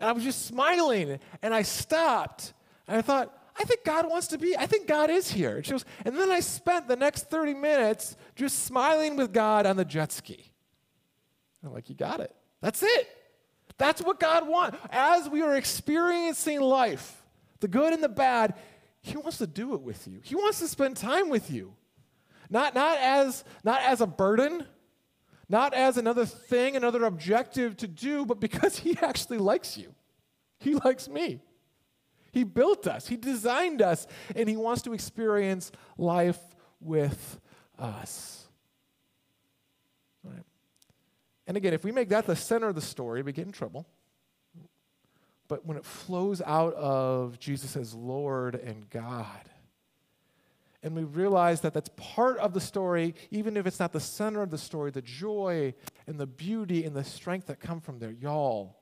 And 0.00 0.08
I 0.08 0.12
was 0.12 0.22
just 0.22 0.46
smiling. 0.46 1.18
And 1.42 1.52
I 1.54 1.62
stopped. 1.62 2.52
And 2.86 2.96
I 2.96 3.02
thought, 3.02 3.34
I 3.58 3.64
think 3.64 3.84
God 3.84 4.08
wants 4.08 4.28
to 4.28 4.38
be, 4.38 4.56
I 4.56 4.66
think 4.66 4.86
God 4.86 5.10
is 5.10 5.30
here. 5.30 5.56
And, 5.56 5.66
she 5.66 5.74
and 6.04 6.16
then 6.16 6.30
I 6.30 6.38
spent 6.40 6.86
the 6.86 6.96
next 6.96 7.28
30 7.28 7.54
minutes 7.54 8.16
just 8.36 8.64
smiling 8.64 9.16
with 9.16 9.32
God 9.32 9.66
on 9.66 9.76
the 9.76 9.84
jet 9.84 10.12
ski. 10.12 10.52
I'm 11.64 11.72
like, 11.72 11.88
you 11.88 11.96
got 11.96 12.20
it. 12.20 12.34
That's 12.60 12.82
it. 12.82 13.08
That's 13.78 14.02
what 14.02 14.20
God 14.20 14.46
wants. 14.46 14.76
As 14.90 15.28
we 15.28 15.42
are 15.42 15.56
experiencing 15.56 16.60
life, 16.60 17.22
the 17.60 17.68
good 17.68 17.92
and 17.92 18.02
the 18.02 18.08
bad, 18.08 18.54
He 19.00 19.16
wants 19.16 19.38
to 19.38 19.46
do 19.46 19.74
it 19.74 19.80
with 19.80 20.06
you. 20.06 20.20
He 20.22 20.34
wants 20.34 20.58
to 20.58 20.68
spend 20.68 20.96
time 20.96 21.28
with 21.28 21.50
you. 21.50 21.74
Not, 22.50 22.74
not, 22.74 22.98
as, 22.98 23.44
not 23.62 23.82
as 23.82 24.00
a 24.00 24.06
burden, 24.06 24.66
not 25.48 25.74
as 25.74 25.96
another 25.96 26.26
thing, 26.26 26.76
another 26.76 27.04
objective 27.04 27.76
to 27.78 27.86
do, 27.86 28.26
but 28.26 28.40
because 28.40 28.78
He 28.78 28.96
actually 29.02 29.38
likes 29.38 29.78
you. 29.78 29.94
He 30.58 30.74
likes 30.74 31.08
me. 31.08 31.40
He 32.32 32.44
built 32.44 32.86
us, 32.86 33.06
He 33.06 33.16
designed 33.16 33.80
us, 33.80 34.06
and 34.34 34.48
He 34.48 34.56
wants 34.56 34.82
to 34.82 34.92
experience 34.92 35.72
life 35.96 36.40
with 36.80 37.40
us. 37.78 38.46
Right. 40.22 40.44
And 41.48 41.56
again, 41.56 41.72
if 41.72 41.82
we 41.82 41.90
make 41.90 42.10
that 42.10 42.26
the 42.26 42.36
center 42.36 42.68
of 42.68 42.74
the 42.74 42.82
story, 42.82 43.22
we 43.22 43.32
get 43.32 43.46
in 43.46 43.52
trouble. 43.52 43.86
But 45.48 45.64
when 45.64 45.78
it 45.78 45.84
flows 45.84 46.42
out 46.42 46.74
of 46.74 47.40
Jesus 47.40 47.74
as 47.74 47.94
Lord 47.94 48.54
and 48.54 48.88
God, 48.90 49.48
and 50.82 50.94
we 50.94 51.04
realize 51.04 51.62
that 51.62 51.72
that's 51.72 51.88
part 51.96 52.36
of 52.38 52.52
the 52.52 52.60
story, 52.60 53.14
even 53.30 53.56
if 53.56 53.66
it's 53.66 53.80
not 53.80 53.92
the 53.92 53.98
center 53.98 54.42
of 54.42 54.50
the 54.50 54.58
story, 54.58 54.90
the 54.90 55.02
joy 55.02 55.74
and 56.06 56.20
the 56.20 56.26
beauty 56.26 56.84
and 56.84 56.94
the 56.94 57.02
strength 57.02 57.46
that 57.46 57.60
come 57.60 57.80
from 57.80 57.98
there. 57.98 58.12
Y'all, 58.12 58.76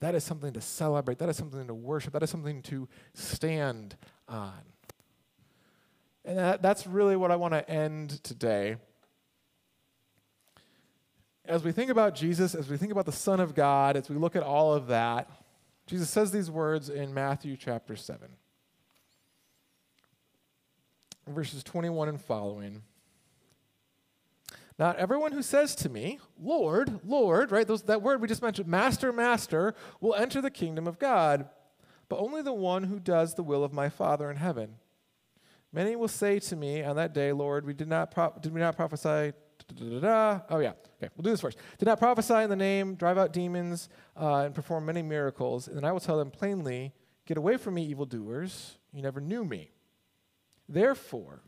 that 0.00 0.16
is 0.16 0.24
something 0.24 0.52
to 0.52 0.60
celebrate. 0.60 1.18
That 1.18 1.28
is 1.28 1.36
something 1.36 1.66
to 1.66 1.74
worship. 1.74 2.12
That 2.12 2.24
is 2.24 2.30
something 2.30 2.60
to 2.62 2.88
stand 3.14 3.96
on. 4.28 4.60
And 6.24 6.36
that, 6.36 6.60
that's 6.60 6.88
really 6.88 7.16
what 7.16 7.30
I 7.30 7.36
want 7.36 7.54
to 7.54 7.68
end 7.70 8.22
today. 8.24 8.76
As 11.48 11.64
we 11.64 11.72
think 11.72 11.90
about 11.90 12.14
Jesus, 12.14 12.54
as 12.54 12.68
we 12.68 12.76
think 12.76 12.92
about 12.92 13.06
the 13.06 13.12
Son 13.12 13.40
of 13.40 13.54
God, 13.54 13.96
as 13.96 14.08
we 14.08 14.16
look 14.16 14.36
at 14.36 14.42
all 14.42 14.74
of 14.74 14.86
that, 14.88 15.30
Jesus 15.86 16.10
says 16.10 16.30
these 16.30 16.50
words 16.50 16.90
in 16.90 17.14
Matthew 17.14 17.56
chapter 17.56 17.96
7 17.96 18.28
verses 21.26 21.62
21 21.62 22.08
and 22.08 22.20
following. 22.20 22.82
Not 24.78 24.96
everyone 24.96 25.32
who 25.32 25.42
says 25.42 25.74
to 25.76 25.88
me, 25.88 26.18
Lord, 26.40 27.00
Lord, 27.04 27.50
right, 27.50 27.66
those, 27.66 27.82
that 27.82 28.02
word 28.02 28.20
we 28.20 28.28
just 28.28 28.42
mentioned, 28.42 28.68
Master, 28.68 29.12
Master, 29.12 29.74
will 30.00 30.14
enter 30.14 30.40
the 30.40 30.50
kingdom 30.50 30.86
of 30.86 30.98
God, 30.98 31.48
but 32.08 32.18
only 32.18 32.42
the 32.42 32.52
one 32.52 32.84
who 32.84 33.00
does 33.00 33.34
the 33.34 33.42
will 33.42 33.64
of 33.64 33.72
my 33.72 33.88
Father 33.88 34.30
in 34.30 34.36
heaven. 34.36 34.76
Many 35.72 35.96
will 35.96 36.08
say 36.08 36.38
to 36.38 36.56
me 36.56 36.82
on 36.82 36.96
that 36.96 37.12
day, 37.12 37.32
Lord, 37.32 37.66
we 37.66 37.74
did 37.74 37.88
not 37.88 38.10
pro- 38.10 38.34
did 38.40 38.54
we 38.54 38.60
not 38.60 38.76
prophesy? 38.76 39.32
Da-da-da-da. 39.68 40.40
Oh 40.50 40.58
yeah, 40.58 40.72
okay. 41.00 41.12
We'll 41.16 41.22
do 41.22 41.30
this 41.30 41.40
first. 41.40 41.58
Did 41.78 41.86
not 41.86 41.98
prophesy 41.98 42.34
in 42.34 42.50
the 42.50 42.56
name, 42.56 42.94
drive 42.94 43.18
out 43.18 43.32
demons, 43.32 43.88
uh, 44.20 44.44
and 44.44 44.54
perform 44.54 44.86
many 44.86 45.02
miracles. 45.02 45.68
And 45.68 45.76
then 45.76 45.84
I 45.84 45.92
will 45.92 46.00
tell 46.00 46.18
them 46.18 46.30
plainly, 46.30 46.92
Get 47.28 47.36
away 47.36 47.58
from 47.58 47.74
me, 47.74 47.84
evildoers. 47.84 48.78
You 48.90 49.02
never 49.02 49.20
knew 49.20 49.44
me. 49.44 49.70
Therefore, 50.66 51.42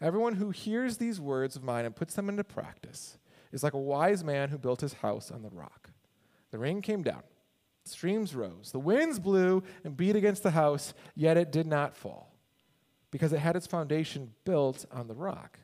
everyone 0.00 0.36
who 0.36 0.50
hears 0.50 0.96
these 0.96 1.20
words 1.20 1.56
of 1.56 1.64
mine 1.64 1.84
and 1.84 1.96
puts 1.96 2.14
them 2.14 2.28
into 2.28 2.44
practice 2.44 3.18
is 3.50 3.64
like 3.64 3.72
a 3.72 3.78
wise 3.78 4.22
man 4.22 4.48
who 4.48 4.58
built 4.58 4.80
his 4.80 4.92
house 4.92 5.32
on 5.32 5.42
the 5.42 5.50
rock. 5.50 5.90
The 6.52 6.58
rain 6.58 6.82
came 6.82 7.02
down, 7.02 7.24
streams 7.84 8.32
rose, 8.32 8.70
the 8.70 8.78
winds 8.78 9.18
blew 9.18 9.64
and 9.82 9.96
beat 9.96 10.14
against 10.14 10.44
the 10.44 10.52
house, 10.52 10.94
yet 11.16 11.36
it 11.36 11.50
did 11.50 11.66
not 11.66 11.96
fall 11.96 12.36
because 13.10 13.32
it 13.32 13.40
had 13.40 13.56
its 13.56 13.66
foundation 13.66 14.32
built 14.44 14.86
on 14.92 15.08
the 15.08 15.14
rock. 15.14 15.58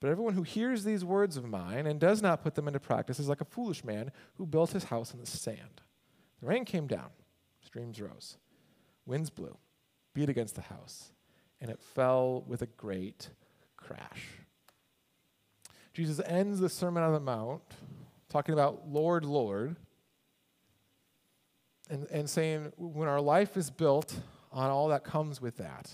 But 0.00 0.10
everyone 0.10 0.34
who 0.34 0.42
hears 0.42 0.84
these 0.84 1.04
words 1.04 1.36
of 1.36 1.44
mine 1.44 1.86
and 1.86 1.98
does 1.98 2.22
not 2.22 2.42
put 2.42 2.54
them 2.54 2.68
into 2.68 2.78
practice 2.78 3.18
is 3.18 3.28
like 3.28 3.40
a 3.40 3.46
foolish 3.46 3.84
man 3.84 4.12
who 4.34 4.46
built 4.46 4.70
his 4.70 4.84
house 4.84 5.12
on 5.12 5.20
the 5.20 5.26
sand. 5.26 5.82
The 6.40 6.46
rain 6.46 6.64
came 6.64 6.86
down, 6.86 7.10
streams 7.60 8.00
rose, 8.00 8.36
winds 9.06 9.30
blew, 9.30 9.56
beat 10.14 10.28
against 10.28 10.54
the 10.54 10.62
house, 10.62 11.10
and 11.60 11.70
it 11.70 11.80
fell 11.80 12.44
with 12.46 12.62
a 12.62 12.66
great 12.66 13.30
crash. 13.76 14.28
Jesus 15.92 16.20
ends 16.26 16.60
the 16.60 16.68
Sermon 16.68 17.02
on 17.02 17.12
the 17.12 17.20
Mount 17.20 17.62
talking 18.28 18.52
about 18.52 18.88
Lord, 18.88 19.24
Lord, 19.24 19.74
and, 21.90 22.06
and 22.10 22.30
saying 22.30 22.72
when 22.76 23.08
our 23.08 23.20
life 23.20 23.56
is 23.56 23.70
built 23.70 24.14
on 24.52 24.70
all 24.70 24.88
that 24.88 25.02
comes 25.02 25.40
with 25.40 25.56
that, 25.56 25.90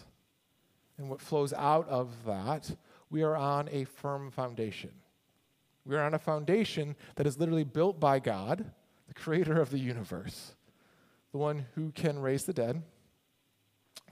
and 0.98 1.08
what 1.08 1.20
flows 1.20 1.52
out 1.52 1.88
of 1.88 2.12
that, 2.26 2.70
we 3.10 3.22
are 3.22 3.36
on 3.36 3.68
a 3.70 3.84
firm 3.84 4.30
foundation. 4.30 4.90
We 5.84 5.96
are 5.96 6.02
on 6.02 6.14
a 6.14 6.18
foundation 6.18 6.96
that 7.16 7.26
is 7.26 7.38
literally 7.38 7.64
built 7.64 8.00
by 8.00 8.18
God, 8.18 8.64
the 9.06 9.14
creator 9.14 9.60
of 9.60 9.70
the 9.70 9.78
universe, 9.78 10.54
the 11.32 11.38
one 11.38 11.66
who 11.74 11.92
can 11.92 12.18
raise 12.18 12.44
the 12.44 12.52
dead, 12.52 12.82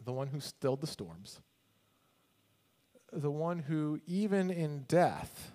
the 0.04 0.12
one 0.12 0.28
who 0.28 0.40
stilled 0.40 0.80
the 0.80 0.86
storms, 0.86 1.40
the 3.12 3.30
one 3.30 3.60
who, 3.60 4.00
even 4.06 4.50
in 4.50 4.84
death, 4.88 5.52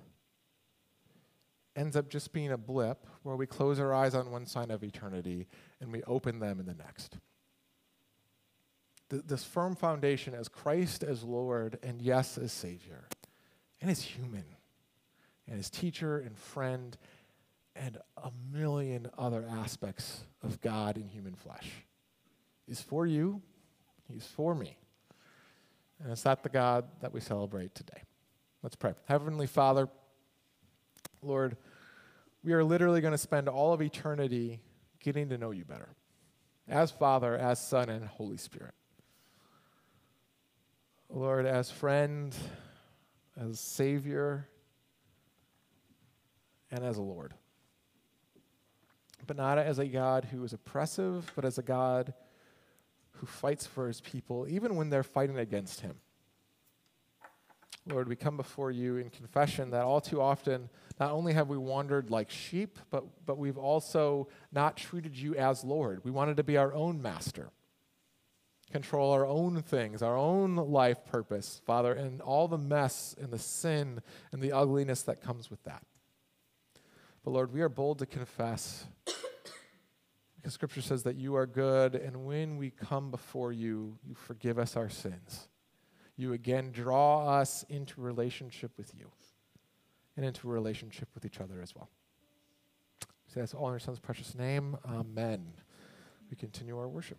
ends 1.75 1.95
up 1.95 2.09
just 2.09 2.33
being 2.33 2.51
a 2.51 2.57
blip 2.57 3.05
where 3.21 3.35
we 3.35 3.45
close 3.45 3.79
our 3.79 3.93
eyes 3.93 4.15
on 4.15 4.31
one 4.31 4.47
sign 4.47 4.71
of 4.71 4.83
eternity 4.83 5.47
and 5.79 5.91
we 5.91 6.01
open 6.03 6.39
them 6.39 6.59
in 6.59 6.65
the 6.65 6.73
next 6.73 7.17
th- 9.09 9.23
this 9.25 9.43
firm 9.43 9.75
foundation 9.75 10.33
as 10.33 10.47
Christ 10.47 11.03
as 11.03 11.23
Lord 11.23 11.79
and 11.83 12.01
yes, 12.01 12.37
as 12.37 12.51
Savior, 12.51 13.07
and 13.81 13.89
as 13.89 14.01
human, 14.01 14.45
and 15.47 15.59
as 15.59 15.69
teacher 15.69 16.19
and 16.19 16.37
friend, 16.37 16.97
and 17.75 17.97
a 18.17 18.31
million 18.51 19.07
other 19.17 19.45
aspects 19.49 20.21
of 20.43 20.59
God 20.61 20.97
in 20.97 21.07
human 21.07 21.35
flesh. 21.35 21.69
He's 22.65 22.81
for 22.81 23.05
you, 23.05 23.41
He's 24.09 24.25
for 24.25 24.55
me. 24.55 24.77
And 26.01 26.11
it's 26.11 26.23
that 26.23 26.43
the 26.43 26.49
God 26.49 26.85
that 27.01 27.13
we 27.13 27.19
celebrate 27.19 27.75
today. 27.75 28.01
Let's 28.63 28.75
pray. 28.75 28.93
Heavenly 29.05 29.47
Father, 29.47 29.89
Lord, 31.21 31.57
we 32.43 32.53
are 32.53 32.63
literally 32.63 33.01
going 33.01 33.13
to 33.13 33.17
spend 33.17 33.49
all 33.49 33.73
of 33.73 33.81
eternity 33.81 34.59
getting 34.99 35.29
to 35.29 35.37
know 35.37 35.51
you 35.51 35.65
better 35.65 35.89
as 36.69 36.91
Father, 36.91 37.35
as 37.35 37.65
Son, 37.65 37.89
and 37.89 38.05
Holy 38.05 38.37
Spirit. 38.37 38.73
Lord, 41.09 41.45
as 41.45 41.71
friend, 41.71 42.35
as 43.39 43.59
Savior, 43.59 44.47
and 46.71 46.83
as 46.83 46.97
a 46.97 47.01
Lord. 47.01 47.33
But 49.25 49.37
not 49.37 49.57
as 49.57 49.79
a 49.79 49.85
God 49.85 50.25
who 50.25 50.43
is 50.43 50.53
oppressive, 50.53 51.31
but 51.35 51.45
as 51.45 51.57
a 51.57 51.63
God 51.63 52.13
who 53.13 53.27
fights 53.27 53.65
for 53.65 53.87
his 53.87 54.01
people, 54.01 54.45
even 54.49 54.75
when 54.75 54.89
they're 54.89 55.03
fighting 55.03 55.37
against 55.37 55.81
him. 55.81 55.95
Lord, 57.87 58.09
we 58.09 58.15
come 58.15 58.35
before 58.35 58.69
you 58.69 58.97
in 58.97 59.09
confession 59.09 59.71
that 59.71 59.83
all 59.83 60.01
too 60.01 60.21
often, 60.21 60.69
not 60.99 61.11
only 61.11 61.33
have 61.33 61.47
we 61.47 61.57
wandered 61.57 62.09
like 62.11 62.29
sheep, 62.29 62.79
but, 62.89 63.05
but 63.25 63.37
we've 63.37 63.57
also 63.57 64.27
not 64.51 64.75
treated 64.75 65.15
you 65.15 65.35
as 65.35 65.63
Lord. 65.63 66.03
We 66.03 66.11
wanted 66.11 66.37
to 66.37 66.43
be 66.43 66.57
our 66.57 66.73
own 66.73 67.01
master 67.01 67.49
control 68.71 69.11
our 69.11 69.25
own 69.25 69.61
things, 69.61 70.01
our 70.01 70.17
own 70.17 70.55
life 70.55 71.05
purpose, 71.05 71.61
Father, 71.65 71.93
and 71.93 72.21
all 72.21 72.47
the 72.47 72.57
mess 72.57 73.15
and 73.19 73.31
the 73.31 73.39
sin 73.39 74.01
and 74.31 74.41
the 74.41 74.51
ugliness 74.51 75.03
that 75.03 75.21
comes 75.21 75.49
with 75.49 75.63
that. 75.63 75.83
But 77.23 77.31
Lord, 77.31 77.53
we 77.53 77.61
are 77.61 77.69
bold 77.69 77.99
to 77.99 78.05
confess 78.05 78.85
because 80.35 80.53
Scripture 80.53 80.81
says 80.81 81.03
that 81.03 81.15
you 81.15 81.35
are 81.35 81.45
good, 81.45 81.95
and 81.95 82.25
when 82.25 82.57
we 82.57 82.69
come 82.69 83.11
before 83.11 83.51
you, 83.51 83.97
you 84.07 84.15
forgive 84.15 84.57
us 84.57 84.75
our 84.75 84.89
sins. 84.89 85.49
You 86.15 86.33
again 86.33 86.71
draw 86.71 87.27
us 87.27 87.65
into 87.69 88.01
relationship 88.01 88.71
with 88.77 88.93
you 88.97 89.11
and 90.15 90.25
into 90.25 90.47
relationship 90.47 91.09
with 91.13 91.25
each 91.25 91.39
other 91.39 91.61
as 91.61 91.75
well. 91.75 91.89
So 93.27 93.39
that's 93.39 93.53
all 93.53 93.67
in 93.67 93.73
your 93.73 93.79
son's 93.79 93.99
precious 93.99 94.35
name. 94.35 94.77
Amen. 94.89 95.45
We 96.29 96.37
continue 96.37 96.77
our 96.77 96.87
worship. 96.87 97.17